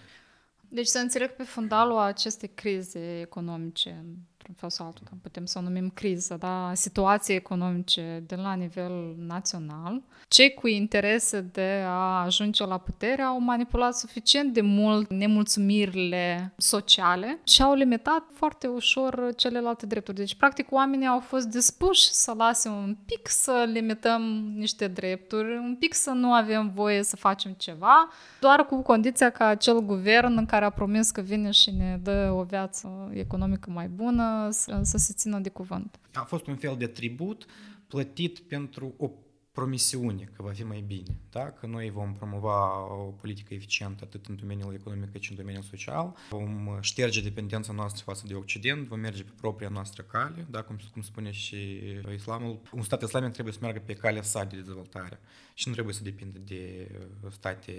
Deci 0.69 0.87
să 0.87 0.99
înțeleg 0.99 1.35
pe 1.35 1.43
fundalul 1.43 1.97
acestei 1.97 2.49
crize 2.49 3.19
economice. 3.19 3.89
într-un 3.89 4.36
fel 4.53 4.69
sau 4.69 4.85
altul, 4.85 5.07
putem 5.21 5.45
să 5.45 5.59
o 5.59 5.61
numim 5.61 5.89
criză, 5.89 6.37
da? 6.39 6.71
situații 6.73 7.35
economice 7.35 8.23
de 8.27 8.35
la 8.35 8.53
nivel 8.53 9.15
național, 9.17 10.01
cei 10.27 10.53
cu 10.53 10.67
interese 10.67 11.41
de 11.41 11.83
a 11.85 12.23
ajunge 12.23 12.65
la 12.65 12.77
putere 12.77 13.21
au 13.21 13.39
manipulat 13.39 13.95
suficient 13.95 14.53
de 14.53 14.61
mult 14.61 15.09
nemulțumirile 15.09 16.53
sociale 16.57 17.39
și 17.43 17.61
au 17.61 17.73
limitat 17.73 18.23
foarte 18.33 18.67
ușor 18.67 19.33
celelalte 19.35 19.85
drepturi. 19.85 20.17
Deci, 20.17 20.35
practic, 20.35 20.71
oamenii 20.71 21.07
au 21.07 21.19
fost 21.19 21.47
dispuși 21.47 22.11
să 22.11 22.33
lase 22.37 22.69
un 22.69 22.97
pic 23.05 23.27
să 23.27 23.69
limităm 23.71 24.21
niște 24.55 24.87
drepturi, 24.87 25.57
un 25.57 25.75
pic 25.79 25.93
să 25.93 26.09
nu 26.09 26.31
avem 26.33 26.71
voie 26.73 27.03
să 27.03 27.15
facem 27.15 27.51
ceva, 27.51 28.09
doar 28.39 28.65
cu 28.65 28.81
condiția 28.81 29.29
ca 29.29 29.45
acel 29.45 29.79
guvern 29.79 30.37
în 30.37 30.45
care 30.45 30.65
a 30.65 30.69
promis 30.69 31.11
că 31.11 31.21
vine 31.21 31.51
și 31.51 31.71
ne 31.71 31.99
dă 32.03 32.33
o 32.37 32.43
viață 32.43 33.09
economică 33.13 33.69
mai 33.73 33.87
bună, 33.87 34.36
să, 34.51 34.79
să 34.83 34.97
se 34.97 35.13
țină 35.13 35.39
de 35.39 35.49
cuvânt. 35.49 35.99
A 36.13 36.23
fost 36.23 36.47
un 36.47 36.55
fel 36.55 36.75
de 36.77 36.87
tribut 36.87 37.45
plătit 37.87 38.39
pentru 38.39 38.93
o 38.97 39.11
promisiune 39.59 40.29
că 40.35 40.43
va 40.43 40.51
fi 40.51 40.63
mai 40.63 40.83
bine, 40.87 41.17
da? 41.29 41.51
că 41.51 41.65
noi 41.65 41.89
vom 41.89 42.13
promova 42.13 42.85
o 42.93 43.03
politică 43.03 43.53
eficientă 43.53 44.03
atât 44.03 44.25
în 44.25 44.35
domeniul 44.35 44.73
economic 44.73 45.11
cât 45.11 45.21
și 45.21 45.31
în 45.31 45.37
domeniul 45.37 45.63
social, 45.63 46.15
vom 46.29 46.77
șterge 46.81 47.21
dependența 47.21 47.73
noastră 47.73 48.03
față 48.05 48.23
de 48.27 48.33
Occident, 48.33 48.87
vom 48.87 48.99
merge 48.99 49.23
pe 49.23 49.31
propria 49.35 49.69
noastră 49.69 50.03
cale, 50.03 50.47
da? 50.49 50.61
cum, 50.61 50.77
cum 50.91 51.01
spune 51.01 51.31
și 51.31 51.81
islamul. 52.13 52.61
Un 52.71 52.81
stat 52.81 53.01
islamic 53.01 53.31
trebuie 53.31 53.53
să 53.53 53.59
meargă 53.61 53.81
pe 53.85 53.93
calea 53.93 54.21
sa 54.21 54.43
de 54.43 54.55
dezvoltare 54.55 55.19
și 55.53 55.67
nu 55.67 55.73
trebuie 55.73 55.93
să 55.93 56.03
depindă 56.03 56.39
de 56.39 56.91
state 57.29 57.71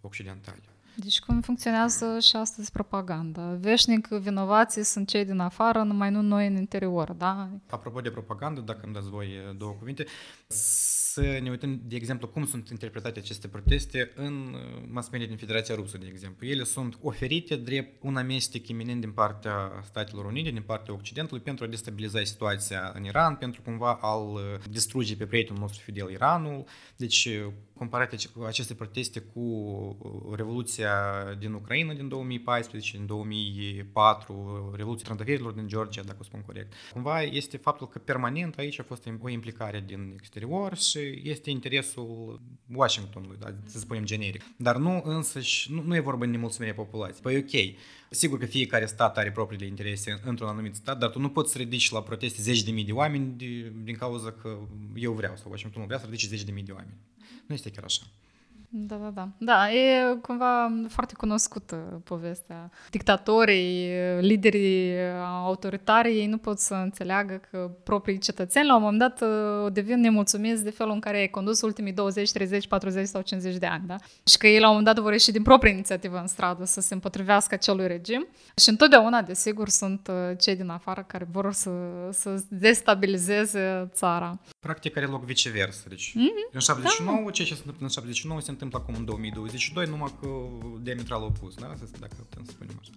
occidentale. 0.00 0.62
Deci 0.94 1.20
cum 1.20 1.40
funcționează 1.40 2.18
și 2.20 2.36
astăzi 2.36 2.72
propaganda? 2.72 3.56
Veșnic 3.60 4.06
vinovații 4.06 4.84
sunt 4.84 5.08
cei 5.08 5.24
din 5.24 5.38
afară, 5.38 5.82
numai 5.82 6.10
nu 6.10 6.22
noi 6.22 6.46
în 6.46 6.56
interior, 6.56 7.12
da? 7.12 7.48
Apropo 7.70 8.00
de 8.00 8.10
propagandă, 8.10 8.60
dacă 8.60 8.80
îmi 8.84 8.94
dați 8.94 9.08
voi 9.08 9.28
două 9.58 9.72
cuvinte, 9.72 10.06
să 11.12 11.38
ne 11.42 11.50
uităm, 11.50 11.80
de 11.84 11.96
exemplu, 11.96 12.28
cum 12.28 12.46
sunt 12.46 12.68
interpretate 12.68 13.18
aceste 13.18 13.48
proteste 13.48 14.12
în 14.14 14.56
mass 14.88 15.08
media 15.08 15.26
din 15.26 15.36
Federația 15.36 15.74
Rusă, 15.74 15.98
de 15.98 16.06
exemplu. 16.08 16.46
Ele 16.46 16.64
sunt 16.64 16.98
oferite 17.02 17.56
drept 17.56 18.02
un 18.02 18.16
amestec 18.16 18.68
iminent 18.68 19.00
din 19.00 19.12
partea 19.12 19.80
Statelor 19.84 20.24
Unite, 20.24 20.50
din 20.50 20.62
partea 20.62 20.94
Occidentului, 20.94 21.42
pentru 21.42 21.64
a 21.64 21.68
destabiliza 21.68 22.24
situația 22.24 22.92
în 22.94 23.04
Iran, 23.04 23.34
pentru 23.34 23.62
cumva 23.62 23.98
a-l 24.00 24.60
distruge 24.70 25.16
pe 25.16 25.26
prietenul 25.26 25.60
nostru 25.60 25.80
fidel 25.82 26.10
Iranul. 26.10 26.64
Deci, 26.96 27.28
comparate 27.74 28.16
aceste 28.46 28.74
proteste 28.74 29.20
cu 29.20 30.32
Revoluția 30.36 30.92
din 31.38 31.52
Ucraina 31.52 31.92
din 31.92 32.08
2014, 32.08 32.96
din 32.96 33.06
2004, 33.06 34.72
Revoluția 34.76 35.04
Trandafirilor 35.04 35.52
din 35.52 35.68
Georgia, 35.68 36.02
dacă 36.02 36.18
o 36.20 36.24
spun 36.24 36.42
corect. 36.46 36.72
Cumva 36.92 37.22
este 37.22 37.56
faptul 37.56 37.88
că 37.88 37.98
permanent 37.98 38.58
aici 38.58 38.80
a 38.80 38.82
fost 38.82 39.08
o 39.20 39.28
implicare 39.28 39.84
din 39.86 40.12
exterior 40.16 40.76
și 40.76 41.01
este 41.22 41.50
interesul 41.50 42.40
Washingtonului, 42.74 43.36
da, 43.40 43.54
să 43.64 43.78
spunem 43.78 44.04
generic. 44.04 44.42
Dar 44.56 44.76
nu 44.76 45.02
însăși, 45.04 45.72
nu, 45.72 45.82
nu 45.82 45.94
e 45.94 46.00
vorba 46.00 46.24
de 46.24 46.30
nemulțumirea 46.30 46.74
populației. 46.74 47.22
Păi 47.22 47.36
ok, 47.36 47.76
sigur 48.10 48.38
că 48.38 48.46
fiecare 48.46 48.86
stat 48.86 49.18
are 49.18 49.32
propriile 49.32 49.66
interese 49.66 50.20
într-un 50.24 50.48
anumit 50.48 50.74
stat, 50.74 50.98
dar 50.98 51.10
tu 51.10 51.18
nu 51.18 51.28
poți 51.28 51.52
să 51.52 51.58
ridici 51.58 51.90
la 51.90 52.02
proteste 52.02 52.42
zeci 52.42 52.62
de 52.62 52.70
mii 52.70 52.84
de 52.84 52.92
oameni 52.92 53.36
din 53.84 53.96
cauza 53.98 54.32
că 54.32 54.58
eu 54.94 55.12
vreau 55.12 55.36
sau 55.36 55.50
Washingtonul 55.50 55.86
vrea 55.86 55.98
să 55.98 56.04
ridice 56.04 56.26
zeci 56.26 56.42
de 56.42 56.52
mii 56.52 56.62
de 56.62 56.72
oameni. 56.72 56.96
Nu 57.46 57.54
este 57.54 57.70
chiar 57.70 57.84
așa. 57.84 58.02
Da, 58.74 58.96
da, 58.96 59.10
da. 59.14 59.28
Da, 59.38 59.72
e 59.72 60.16
cumva 60.22 60.72
foarte 60.88 61.14
cunoscută 61.14 62.00
povestea. 62.04 62.70
Dictatorii, 62.90 63.90
liderii 64.20 64.94
autoritari, 65.44 66.18
ei 66.18 66.26
nu 66.26 66.38
pot 66.38 66.58
să 66.58 66.74
înțeleagă 66.74 67.40
că 67.50 67.70
proprii 67.82 68.18
cetățeni 68.18 68.66
la 68.66 68.76
un 68.76 68.82
moment 68.82 68.98
dat 68.98 69.22
o 69.64 69.70
devin 69.70 70.00
nemulțumiți 70.00 70.64
de 70.64 70.70
felul 70.70 70.92
în 70.92 71.00
care 71.00 71.16
ai 71.16 71.28
condus 71.28 71.60
ultimii 71.60 71.92
20, 71.92 72.32
30, 72.32 72.66
40 72.68 73.06
sau 73.06 73.20
50 73.20 73.56
de 73.56 73.66
ani, 73.66 73.86
da? 73.86 73.96
Și 74.26 74.38
că 74.38 74.46
ei 74.46 74.60
la 74.60 74.68
un 74.68 74.76
moment 74.76 74.94
dat 74.94 75.04
vor 75.04 75.12
ieși 75.12 75.30
din 75.30 75.42
proprie 75.42 75.72
inițiativă 75.72 76.18
în 76.18 76.26
stradă 76.26 76.64
să 76.64 76.80
se 76.80 76.94
împotrivească 76.94 77.54
acelui 77.54 77.86
regim. 77.86 78.26
Și 78.56 78.68
întotdeauna, 78.68 79.22
desigur, 79.22 79.68
sunt 79.68 80.10
cei 80.38 80.56
din 80.56 80.68
afară 80.68 81.04
care 81.06 81.26
vor 81.30 81.52
să, 81.52 81.70
să 82.10 82.42
destabilizeze 82.48 83.88
țara. 83.92 84.38
Practic 84.62 84.96
are 84.96 85.06
loc 85.06 85.24
viceversa. 85.24 85.84
Deci, 85.88 86.10
mm-hmm. 86.10 86.52
în 86.52 86.60
79, 86.60 87.24
da. 87.24 87.30
ce 87.30 87.44
se 87.44 87.52
întâmplă 87.52 87.84
în 87.84 87.88
79 87.88 88.40
se 88.40 88.50
întâmplă 88.50 88.78
acum 88.78 88.94
în 88.94 89.04
2022, 89.04 89.86
numai 89.86 90.14
că 90.20 90.28
diametral 90.80 91.22
opus, 91.22 91.54
da? 91.54 91.74
Dacă 92.00 92.14
putem 92.28 92.44
să 92.44 92.50
spunem 92.50 92.80
așa. 92.80 92.90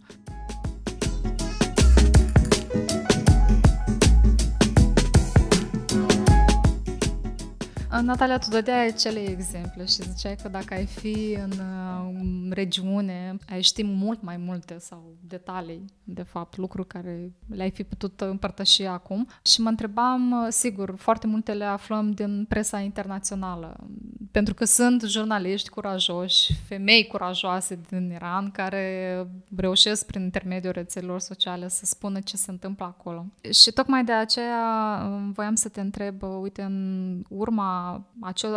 Natalia, 8.01 8.37
tu 8.37 8.49
dădeai 8.49 8.87
acele 8.87 9.19
exemple 9.19 9.85
și 9.85 10.01
ziceai 10.01 10.35
că 10.41 10.47
dacă 10.47 10.73
ai 10.73 10.85
fi 10.85 11.37
în 11.43 11.51
uh, 11.51 12.53
regiune, 12.53 13.37
ai 13.49 13.61
ști 13.61 13.83
mult 13.83 14.21
mai 14.21 14.37
multe 14.37 14.77
sau 14.79 15.15
detalii, 15.27 15.85
de 16.03 16.23
fapt, 16.23 16.57
lucruri 16.57 16.87
care 16.87 17.31
le-ai 17.55 17.71
fi 17.71 17.83
putut 17.83 18.21
împărtăși 18.21 18.83
acum. 18.83 19.27
Și 19.45 19.61
mă 19.61 19.69
întrebam, 19.69 20.31
uh, 20.31 20.47
sigur, 20.49 20.95
foarte 20.97 21.27
multe 21.27 21.53
le 21.53 21.63
aflăm 21.63 22.11
din 22.11 22.45
presa 22.49 22.79
internațională, 22.79 23.87
pentru 24.31 24.53
că 24.53 24.65
sunt 24.65 25.01
jurnaliști 25.01 25.69
curajoși, 25.69 26.53
femei 26.67 27.07
curajoase 27.07 27.79
din 27.89 28.11
Iran, 28.11 28.51
care 28.51 29.27
reușesc 29.55 30.05
prin 30.05 30.21
intermediul 30.21 30.73
rețelelor 30.73 31.19
sociale 31.19 31.67
să 31.67 31.85
spună 31.85 32.19
ce 32.19 32.37
se 32.37 32.51
întâmplă 32.51 32.85
acolo. 32.85 33.25
Și 33.63 33.71
tocmai 33.71 34.03
de 34.03 34.11
aceea 34.11 35.01
uh, 35.05 35.29
voiam 35.33 35.55
să 35.55 35.69
te 35.69 35.81
întreb, 35.81 36.23
uite, 36.41 36.61
în 36.61 37.23
urma 37.29 37.84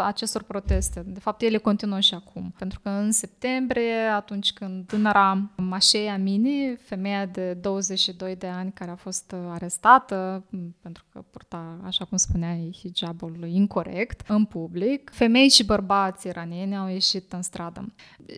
acestor 0.05 0.43
proteste. 0.43 1.03
De 1.07 1.21
fapt, 1.21 1.43
ele 1.43 1.59
continuă 1.59 2.01
și 2.01 2.15
acum. 2.15 2.55
Pentru 2.59 2.81
că 2.81 2.89
în 2.89 3.13
septembrie, 3.13 3.97
atunci 4.15 4.53
când 4.53 4.87
tânăra 4.87 5.51
Mașei 5.57 6.09
Amini, 6.09 6.77
femeia 6.77 7.27
de 7.27 7.53
22 7.53 8.37
de 8.37 8.47
ani 8.47 8.73
care 8.73 8.91
a 8.91 8.97
fost 8.97 9.35
arestată 9.49 10.45
pentru 10.83 11.05
că 11.13 11.25
purta, 11.31 11.81
așa 11.85 12.05
cum 12.05 12.17
spuneai, 12.17 12.77
hijabul 12.81 13.47
incorrect 13.47 14.29
în 14.29 14.45
public, 14.45 15.11
femei 15.13 15.49
și 15.49 15.65
bărbați 15.65 16.27
iranieni 16.27 16.77
au 16.77 16.89
ieșit 16.89 17.33
în 17.33 17.43
stradă. 17.43 17.93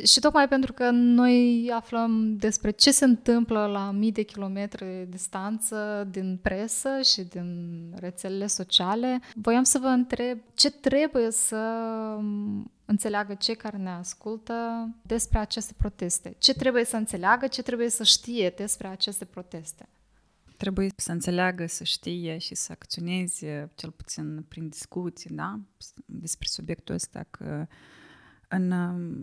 Și 0.04 0.20
tocmai 0.20 0.48
pentru 0.48 0.72
că 0.72 0.90
noi 0.90 1.70
aflăm 1.74 2.36
despre 2.36 2.70
ce 2.70 2.90
se 2.90 3.04
întâmplă 3.04 3.66
la 3.66 3.90
mii 3.90 4.12
de 4.12 4.22
kilometri 4.22 5.06
distanță 5.08 6.08
din 6.10 6.38
presă 6.42 6.88
și 7.04 7.22
din 7.22 7.80
rețelele 7.94 8.46
sociale, 8.46 9.20
voiam 9.34 9.62
să 9.62 9.78
vă 9.78 9.86
întreb 9.86 10.38
ce 10.54 10.70
trebuie 10.80 11.30
să 11.30 11.56
înțeleagă 12.84 13.34
cei 13.34 13.56
care 13.56 13.76
ne 13.76 13.90
ascultă 13.90 14.88
despre 15.02 15.38
aceste 15.38 15.74
proteste? 15.76 16.34
Ce 16.38 16.54
trebuie 16.54 16.84
să 16.84 16.96
înțeleagă, 16.96 17.46
ce 17.46 17.62
trebuie 17.62 17.88
să 17.88 18.02
știe 18.02 18.52
despre 18.56 18.86
aceste 18.88 19.24
proteste? 19.24 19.88
Trebuie 20.56 20.92
să 20.96 21.12
înțeleagă, 21.12 21.66
să 21.66 21.84
știe 21.84 22.38
și 22.38 22.54
să 22.54 22.72
acționeze, 22.72 23.70
cel 23.74 23.90
puțin 23.90 24.44
prin 24.48 24.68
discuții, 24.68 25.30
da? 25.30 25.60
Despre 26.04 26.48
subiectul 26.50 26.94
ăsta 26.94 27.26
că 27.30 27.66
în, 28.48 28.70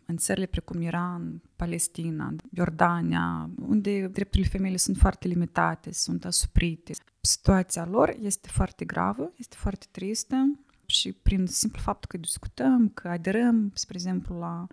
în 0.06 0.18
țările 0.18 0.46
precum 0.46 0.82
Iran, 0.82 1.42
Palestina, 1.56 2.36
Iordania, 2.52 3.50
unde 3.68 4.08
drepturile 4.08 4.50
femeilor 4.50 4.80
sunt 4.80 4.98
foarte 4.98 5.28
limitate, 5.28 5.94
sunt 5.94 6.26
asuprite, 6.26 6.94
situația 7.22 7.86
lor 7.86 8.16
este 8.22 8.48
foarte 8.52 8.86
gravă, 8.86 9.32
este 9.36 9.56
foarte 9.60 9.86
tristă 9.92 10.60
și 10.90 11.12
prin 11.12 11.46
simplu 11.46 11.82
fapt 11.82 12.06
că 12.06 12.18
discutăm, 12.18 12.90
că 12.90 13.08
aderăm, 13.08 13.72
spre 13.74 13.96
exemplu, 13.96 14.38
la 14.38 14.68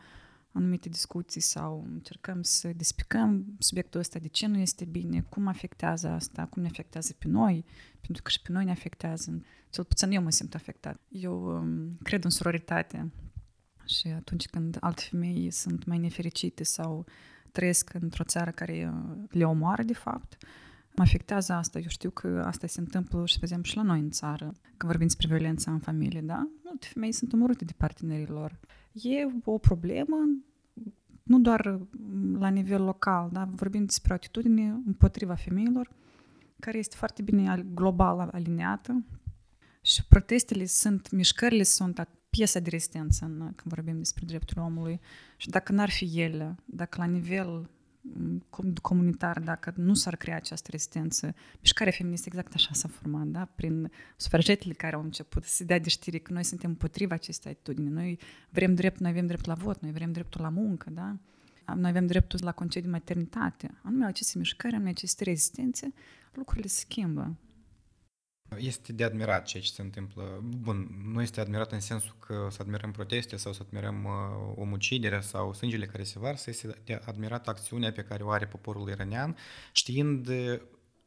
anumite 0.52 0.88
discuții 0.88 1.40
sau 1.40 1.86
încercăm 1.92 2.42
să 2.42 2.72
despicăm 2.76 3.44
subiectul 3.58 4.00
ăsta, 4.00 4.18
de 4.18 4.28
ce 4.28 4.46
nu 4.46 4.58
este 4.58 4.84
bine, 4.84 5.20
cum 5.20 5.46
afectează 5.46 6.08
asta, 6.08 6.46
cum 6.46 6.62
ne 6.62 6.68
afectează 6.68 7.14
pe 7.18 7.28
noi, 7.28 7.64
pentru 8.00 8.22
că 8.22 8.30
și 8.30 8.42
pe 8.42 8.52
noi 8.52 8.64
ne 8.64 8.70
afectează. 8.70 9.42
Cel 9.70 9.84
puțin 9.84 10.10
eu 10.10 10.22
mă 10.22 10.30
simt 10.30 10.54
afectat. 10.54 11.00
Eu 11.08 11.44
um, 11.44 11.98
cred 12.02 12.24
în 12.24 12.30
sororitate 12.30 13.12
și 13.86 14.08
atunci 14.08 14.46
când 14.46 14.76
alte 14.80 15.02
femei 15.10 15.50
sunt 15.50 15.84
mai 15.84 15.98
nefericite 15.98 16.64
sau 16.64 17.06
trăiesc 17.52 17.94
într-o 17.94 18.24
țară 18.24 18.50
care 18.50 18.92
uh, 18.92 19.16
le 19.30 19.44
omoară, 19.44 19.82
de 19.82 19.94
fapt, 19.94 20.36
Mă 20.96 21.02
afectează 21.02 21.52
asta. 21.52 21.78
Eu 21.78 21.88
știu 21.88 22.10
că 22.10 22.42
asta 22.46 22.66
se 22.66 22.80
întâmplă 22.80 23.26
și, 23.26 23.34
de 23.34 23.40
exemplu, 23.42 23.70
și 23.70 23.76
la 23.76 23.82
noi 23.82 24.00
în 24.00 24.10
țară, 24.10 24.44
când 24.62 24.90
vorbim 24.90 25.06
despre 25.06 25.26
violența 25.28 25.72
în 25.72 25.78
familie, 25.78 26.20
da? 26.20 26.48
Multe 26.64 26.86
femei 26.92 27.12
sunt 27.12 27.32
omorâte 27.32 27.64
de 27.64 27.72
partenerii 27.76 28.26
lor. 28.26 28.58
E 28.92 29.26
o 29.44 29.58
problemă 29.58 30.16
nu 31.24 31.38
doar 31.38 31.78
la 32.38 32.48
nivel 32.48 32.82
local, 32.82 33.28
da? 33.32 33.48
vorbim 33.54 33.84
despre 33.84 34.12
o 34.12 34.14
atitudine 34.14 34.80
împotriva 34.86 35.34
femeilor, 35.34 35.90
care 36.60 36.78
este 36.78 36.96
foarte 36.96 37.22
bine 37.22 37.66
global 37.74 38.28
alineată 38.32 39.04
și 39.80 40.06
protestele 40.06 40.64
sunt, 40.64 41.10
mișcările 41.10 41.62
sunt 41.62 42.08
piesa 42.30 42.60
de 42.60 42.70
rezistență 42.70 43.24
în, 43.24 43.38
când 43.38 43.74
vorbim 43.74 43.98
despre 43.98 44.24
drepturile 44.26 44.64
omului 44.64 45.00
și 45.36 45.48
dacă 45.50 45.72
n-ar 45.72 45.90
fi 45.90 46.20
ele, 46.20 46.54
dacă 46.64 47.00
la 47.00 47.06
nivel 47.06 47.70
comunitar, 48.82 49.40
dacă 49.40 49.72
nu 49.76 49.94
s-ar 49.94 50.16
crea 50.16 50.36
această 50.36 50.68
rezistență. 50.70 51.34
Mișcarea 51.60 51.92
feministă 51.92 52.28
exact 52.28 52.54
așa 52.54 52.70
s-a 52.72 52.88
format, 52.88 53.26
da? 53.26 53.44
prin 53.54 53.90
sufragetele 54.16 54.72
care 54.72 54.96
au 54.96 55.02
început 55.02 55.44
să 55.44 55.54
se 55.54 55.64
dea 55.64 55.78
de 55.78 55.88
știri 55.88 56.20
că 56.20 56.32
noi 56.32 56.44
suntem 56.44 56.70
împotriva 56.70 57.14
acestei 57.14 57.50
atitudini. 57.50 57.88
Noi 57.88 58.18
vrem 58.50 58.74
drept, 58.74 58.98
noi 58.98 59.10
avem 59.10 59.26
drept 59.26 59.44
la 59.44 59.54
vot, 59.54 59.80
noi 59.80 59.92
vrem 59.92 60.12
dreptul 60.12 60.40
la 60.40 60.48
muncă, 60.48 60.90
da? 60.90 61.16
noi 61.74 61.90
avem 61.90 62.06
dreptul 62.06 62.38
la 62.42 62.52
concediu 62.52 62.90
maternitate. 62.90 63.70
Anume 63.82 64.06
aceste 64.06 64.38
mișcări, 64.38 64.74
anume 64.74 64.90
aceste 64.90 65.24
rezistențe, 65.24 65.92
lucrurile 66.32 66.68
se 66.68 66.80
schimbă. 66.80 67.36
Este 68.58 68.92
de 68.92 69.04
admirat 69.04 69.46
ceea 69.46 69.62
ce 69.62 69.70
se 69.70 69.82
întâmplă. 69.82 70.42
Bun, 70.42 70.88
nu 71.12 71.22
este 71.22 71.40
admirat 71.40 71.72
în 71.72 71.80
sensul 71.80 72.14
că 72.26 72.48
să 72.50 72.58
admirăm 72.60 72.90
proteste 72.90 73.36
sau 73.36 73.52
să 73.52 73.60
admirăm 73.64 74.04
uh, 74.04 74.52
omuciderea 74.56 75.20
sau 75.20 75.52
sângele 75.52 75.86
care 75.86 76.02
se 76.02 76.18
varsă, 76.18 76.50
este 76.50 76.74
de 76.84 77.00
admirat 77.04 77.48
acțiunea 77.48 77.92
pe 77.92 78.02
care 78.02 78.22
o 78.22 78.30
are 78.30 78.46
poporul 78.46 78.88
iranian, 78.88 79.36
știind 79.72 80.28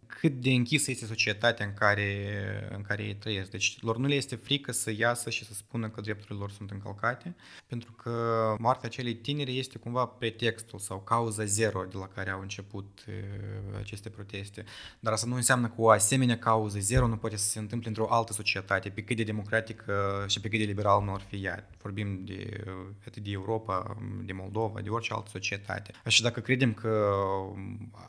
cât 0.07 0.31
de 0.31 0.49
închisă 0.49 0.91
este 0.91 1.05
societatea 1.05 1.65
în 1.65 1.73
care, 1.73 2.29
în 2.75 2.81
care 2.81 3.03
ei 3.03 3.15
trăiesc. 3.15 3.49
Deci 3.49 3.77
lor 3.81 3.97
nu 3.97 4.07
le 4.07 4.15
este 4.15 4.35
frică 4.35 4.71
să 4.71 4.91
iasă 4.97 5.29
și 5.29 5.45
să 5.45 5.53
spună 5.53 5.89
că 5.89 6.01
drepturile 6.01 6.37
lor 6.39 6.51
sunt 6.51 6.71
încălcate, 6.71 7.35
pentru 7.67 7.91
că 7.91 8.11
moartea 8.59 8.89
acelei 8.89 9.15
tineri 9.15 9.57
este 9.57 9.77
cumva 9.77 10.05
pretextul 10.05 10.79
sau 10.79 10.99
cauza 10.99 11.43
zero 11.43 11.83
de 11.83 11.97
la 11.97 12.07
care 12.07 12.29
au 12.29 12.41
început 12.41 13.05
aceste 13.79 14.09
proteste. 14.09 14.63
Dar 14.99 15.13
asta 15.13 15.27
nu 15.27 15.35
înseamnă 15.35 15.67
că 15.67 15.75
o 15.77 15.89
asemenea 15.89 16.37
cauză 16.37 16.79
zero 16.79 17.07
nu 17.07 17.17
poate 17.17 17.35
să 17.35 17.49
se 17.49 17.59
întâmple 17.59 17.87
într-o 17.87 18.07
altă 18.09 18.33
societate, 18.33 18.89
pe 18.89 19.03
cât 19.03 19.15
de 19.15 19.23
democratică 19.23 20.25
și 20.27 20.39
pe 20.39 20.49
cât 20.49 20.59
de 20.59 20.65
liberal 20.65 21.03
nu 21.03 21.13
ar 21.13 21.21
fi 21.21 21.35
ea. 21.35 21.69
Vorbim 21.87 22.21
de, 22.25 22.63
atât 23.07 23.23
de 23.23 23.31
Europa, 23.31 23.97
de 24.23 24.33
Moldova, 24.33 24.81
de 24.81 24.89
orice 24.89 25.13
altă 25.13 25.29
societate. 25.29 25.91
Și 26.07 26.21
dacă 26.21 26.39
credem 26.39 26.73
că 26.73 27.11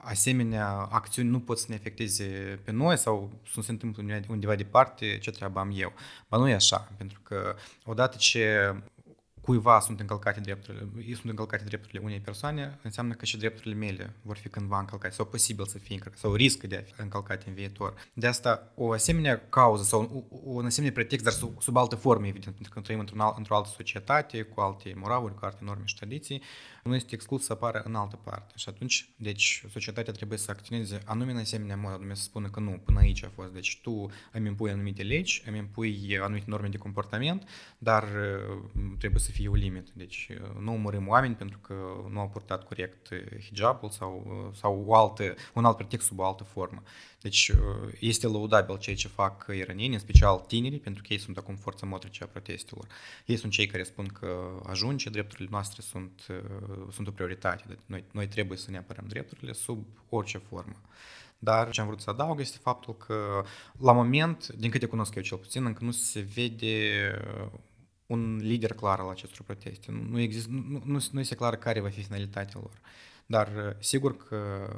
asemenea 0.03 0.69
acțiuni 0.69 1.29
nu 1.29 1.41
pot 1.41 1.59
să 1.59 1.67
ne 1.69 1.75
afecteze 1.75 2.61
pe 2.65 2.71
noi 2.71 2.97
sau 2.97 3.31
să 3.53 3.61
se 3.61 3.71
întâmplă 3.71 4.23
undeva 4.29 4.55
departe, 4.55 5.19
ce 5.19 5.31
treabă 5.31 5.61
am 5.61 5.73
eu. 5.75 5.93
Ba 6.29 6.37
nu 6.37 6.49
e 6.49 6.55
așa, 6.55 6.93
pentru 6.97 7.21
că 7.23 7.55
odată 7.85 8.17
ce 8.17 8.75
cuiva 9.49 9.81
sunt 9.81 10.01
încălcate 10.01 10.41
drepturile, 10.41 10.89
sunt 11.15 11.31
încălcate 11.31 11.65
drepturile 11.65 12.01
unei 12.05 12.21
persoane, 12.21 12.79
înseamnă 12.83 13.15
că 13.15 13.25
și 13.25 13.37
drepturile 13.37 13.75
mele 13.75 14.15
vor 14.23 14.37
fi 14.37 14.49
cândva 14.49 14.79
încălcate 14.79 15.15
sau 15.15 15.25
posibil 15.25 15.67
să 15.67 15.79
fie 15.79 15.95
încălcate 15.95 16.21
sau 16.21 16.35
riscă 16.35 16.67
de 16.67 16.77
a 16.77 16.93
fi 16.93 17.01
încălcate 17.01 17.45
în 17.49 17.55
viitor. 17.55 17.95
De 18.13 18.27
asta 18.27 18.73
o 18.75 18.93
asemenea 18.93 19.49
cauză 19.49 19.83
sau 19.83 20.29
un 20.45 20.65
asemenea 20.65 20.95
pretext, 20.95 21.25
dar 21.25 21.33
sub, 21.33 21.63
sub 21.63 21.77
altă 21.77 21.97
formă, 21.97 22.27
evident, 22.27 22.55
pentru 22.55 22.73
că 22.75 22.81
trăim 22.81 23.01
într-o, 23.01 23.35
într-o 23.37 23.57
altă 23.57 23.69
societate, 23.77 24.43
cu 24.43 24.61
alte 24.61 24.93
moravuri, 24.97 25.35
cu 25.35 25.45
alte 25.45 25.59
norme 25.61 25.85
și 25.85 25.97
tradiții, 25.97 26.43
nu 26.83 26.95
este 26.95 27.15
exclus 27.15 27.45
să 27.45 27.53
apară 27.53 27.83
în 27.85 27.95
altă 27.95 28.17
parte. 28.25 28.53
Și 28.57 28.69
atunci, 28.69 29.11
deci, 29.17 29.65
societatea 29.71 30.13
trebuie 30.13 30.39
să 30.39 30.51
acționeze 30.51 31.01
anume 31.05 31.31
în 31.31 31.37
asemenea 31.37 31.77
mod, 31.77 31.93
anume 31.93 32.15
să 32.15 32.23
spună 32.23 32.49
că 32.49 32.61
nu, 32.61 32.71
până 32.71 32.99
aici 32.99 33.25
a 33.25 33.31
fost. 33.35 33.53
Deci 33.53 33.81
tu 33.83 34.11
îmi 34.33 34.47
impui 34.47 34.71
anumite 34.71 35.03
legi, 35.03 35.43
îmi 35.47 35.59
impui 35.59 36.19
anumite 36.23 36.45
norme 36.49 36.69
de 36.69 36.77
comportament, 36.77 37.49
dar 37.79 38.05
trebuie 38.99 39.21
să 39.21 39.31
fie 39.39 39.49
o 39.49 39.55
limită. 39.55 39.91
Deci 39.95 40.29
nu 40.61 40.73
omorâm 40.73 41.09
oameni 41.09 41.35
pentru 41.35 41.59
că 41.59 41.75
nu 42.11 42.21
au 42.21 42.29
purtat 42.29 42.65
corect 42.65 43.09
hijabul 43.49 43.91
sau, 43.91 44.53
sau 44.55 44.85
o 44.87 44.95
altă, 44.95 45.35
un 45.55 45.65
alt 45.65 45.77
pretext 45.77 46.07
sub 46.07 46.19
o 46.19 46.25
altă 46.25 46.45
formă. 46.45 46.83
Deci 47.21 47.53
este 48.01 48.27
laudabil 48.27 48.79
ceea 48.79 48.97
ce 48.97 49.09
fac 49.09 49.47
iranieni, 49.55 49.95
în 49.95 50.01
special 50.01 50.39
tinerii, 50.39 50.79
pentru 50.79 51.03
că 51.03 51.13
ei 51.13 51.19
sunt 51.19 51.37
acum 51.37 51.57
forța 51.57 51.87
motrice 51.87 52.25
a 52.25 52.27
protestelor. 52.27 52.87
Ei 53.27 53.37
sunt 53.37 53.53
cei 53.53 53.67
care 53.67 53.83
spun 53.83 54.07
că 54.07 54.61
ajunge, 54.67 55.11
drepturile 55.11 55.49
noastre 55.51 55.83
sunt, 55.83 56.27
sunt 56.91 57.07
o 57.07 57.11
prioritate. 57.11 57.65
Deci 57.69 57.79
noi, 57.87 58.05
noi 58.13 58.27
trebuie 58.29 58.59
să 58.59 58.71
ne 58.71 58.79
apărăm 58.79 59.05
drepturile 59.09 59.53
sub 59.53 59.87
orice 60.09 60.39
formă. 60.39 60.81
Dar 61.39 61.71
ce 61.71 61.81
am 61.81 61.87
vrut 61.87 62.01
să 62.01 62.11
adaug 62.11 62.41
este 62.41 62.59
faptul 62.63 62.97
că, 62.97 63.45
la 63.81 63.93
moment, 63.93 64.49
din 64.49 64.71
câte 64.71 64.87
cunosc 64.87 65.15
eu 65.15 65.23
cel 65.23 65.39
puțin, 65.39 65.65
încă 65.65 65.85
nu 65.85 65.91
se 65.91 66.21
vede 66.21 67.11
un 68.09 68.37
lider 68.37 68.73
clar 68.73 68.99
al 68.99 69.09
acestor 69.09 69.43
proteste. 69.47 69.93
Nu, 70.11 70.21
există, 70.21 70.51
nu, 70.51 70.83
nu, 70.85 70.99
nu 71.11 71.21
este 71.21 71.35
clar 71.35 71.57
care 71.57 71.81
va 71.81 71.89
fi 71.89 72.03
finalitatea 72.03 72.61
lor. 72.61 72.81
Dar 73.27 73.77
sigur 73.81 74.17
că 74.17 74.71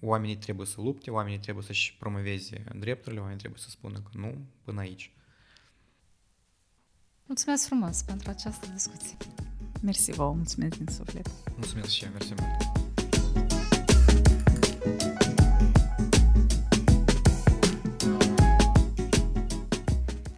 oamenii 0.00 0.36
trebuie 0.36 0.66
să 0.66 0.80
lupte, 0.80 1.10
oamenii 1.10 1.38
trebuie 1.38 1.64
să-și 1.64 1.96
promoveze 1.98 2.64
drepturile, 2.78 3.20
oamenii 3.20 3.40
trebuie 3.40 3.60
să 3.60 3.70
spună 3.70 3.98
că 3.98 4.10
nu 4.12 4.46
până 4.64 4.80
aici. 4.80 5.12
Mulțumesc 7.26 7.66
frumos 7.66 8.02
pentru 8.02 8.30
această 8.30 8.66
discuție. 8.72 9.16
Mersi 9.82 10.12
vouă, 10.12 10.32
mulțumesc 10.34 10.76
din 10.76 10.86
suflet. 10.86 11.28
Mulțumesc 11.56 11.88
și 11.88 12.04
eu, 12.04 12.10
mersi 12.10 12.34
mult. 12.38 12.78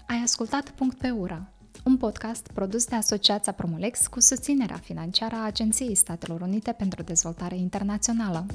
Ai 0.06 0.22
ascultat 0.22 0.70
Punct 0.70 0.98
pe 0.98 1.10
Ura, 1.10 1.52
un 1.85 1.97
podcast 1.97 2.51
produs 2.55 2.87
de 2.87 2.95
Asociația 2.95 3.53
Promolex 3.53 4.07
cu 4.07 4.21
susținerea 4.21 4.77
financiară 4.77 5.35
a 5.35 5.45
Agenției 5.45 5.95
Statelor 5.95 6.40
Unite 6.40 6.73
pentru 6.73 7.03
Dezvoltare 7.03 7.57
Internațională. 7.57 8.47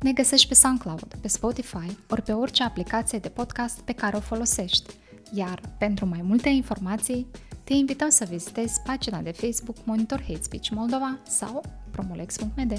Ne 0.00 0.12
găsești 0.12 0.48
pe 0.48 0.54
SoundCloud, 0.54 1.14
pe 1.20 1.28
Spotify 1.28 1.96
ori 2.08 2.22
pe 2.22 2.32
orice 2.32 2.62
aplicație 2.62 3.18
de 3.18 3.28
podcast 3.28 3.80
pe 3.80 3.92
care 3.92 4.16
o 4.16 4.20
folosești. 4.20 4.94
Iar 5.32 5.60
pentru 5.78 6.06
mai 6.06 6.20
multe 6.22 6.48
informații, 6.48 7.26
te 7.64 7.72
invităm 7.72 8.08
să 8.08 8.24
vizitezi 8.24 8.80
pagina 8.84 9.20
de 9.20 9.30
Facebook 9.30 9.76
Monitor 9.84 10.20
Hate 10.28 10.42
Speech 10.42 10.68
Moldova 10.68 11.18
sau 11.28 11.64
promolex.md. 11.90 12.72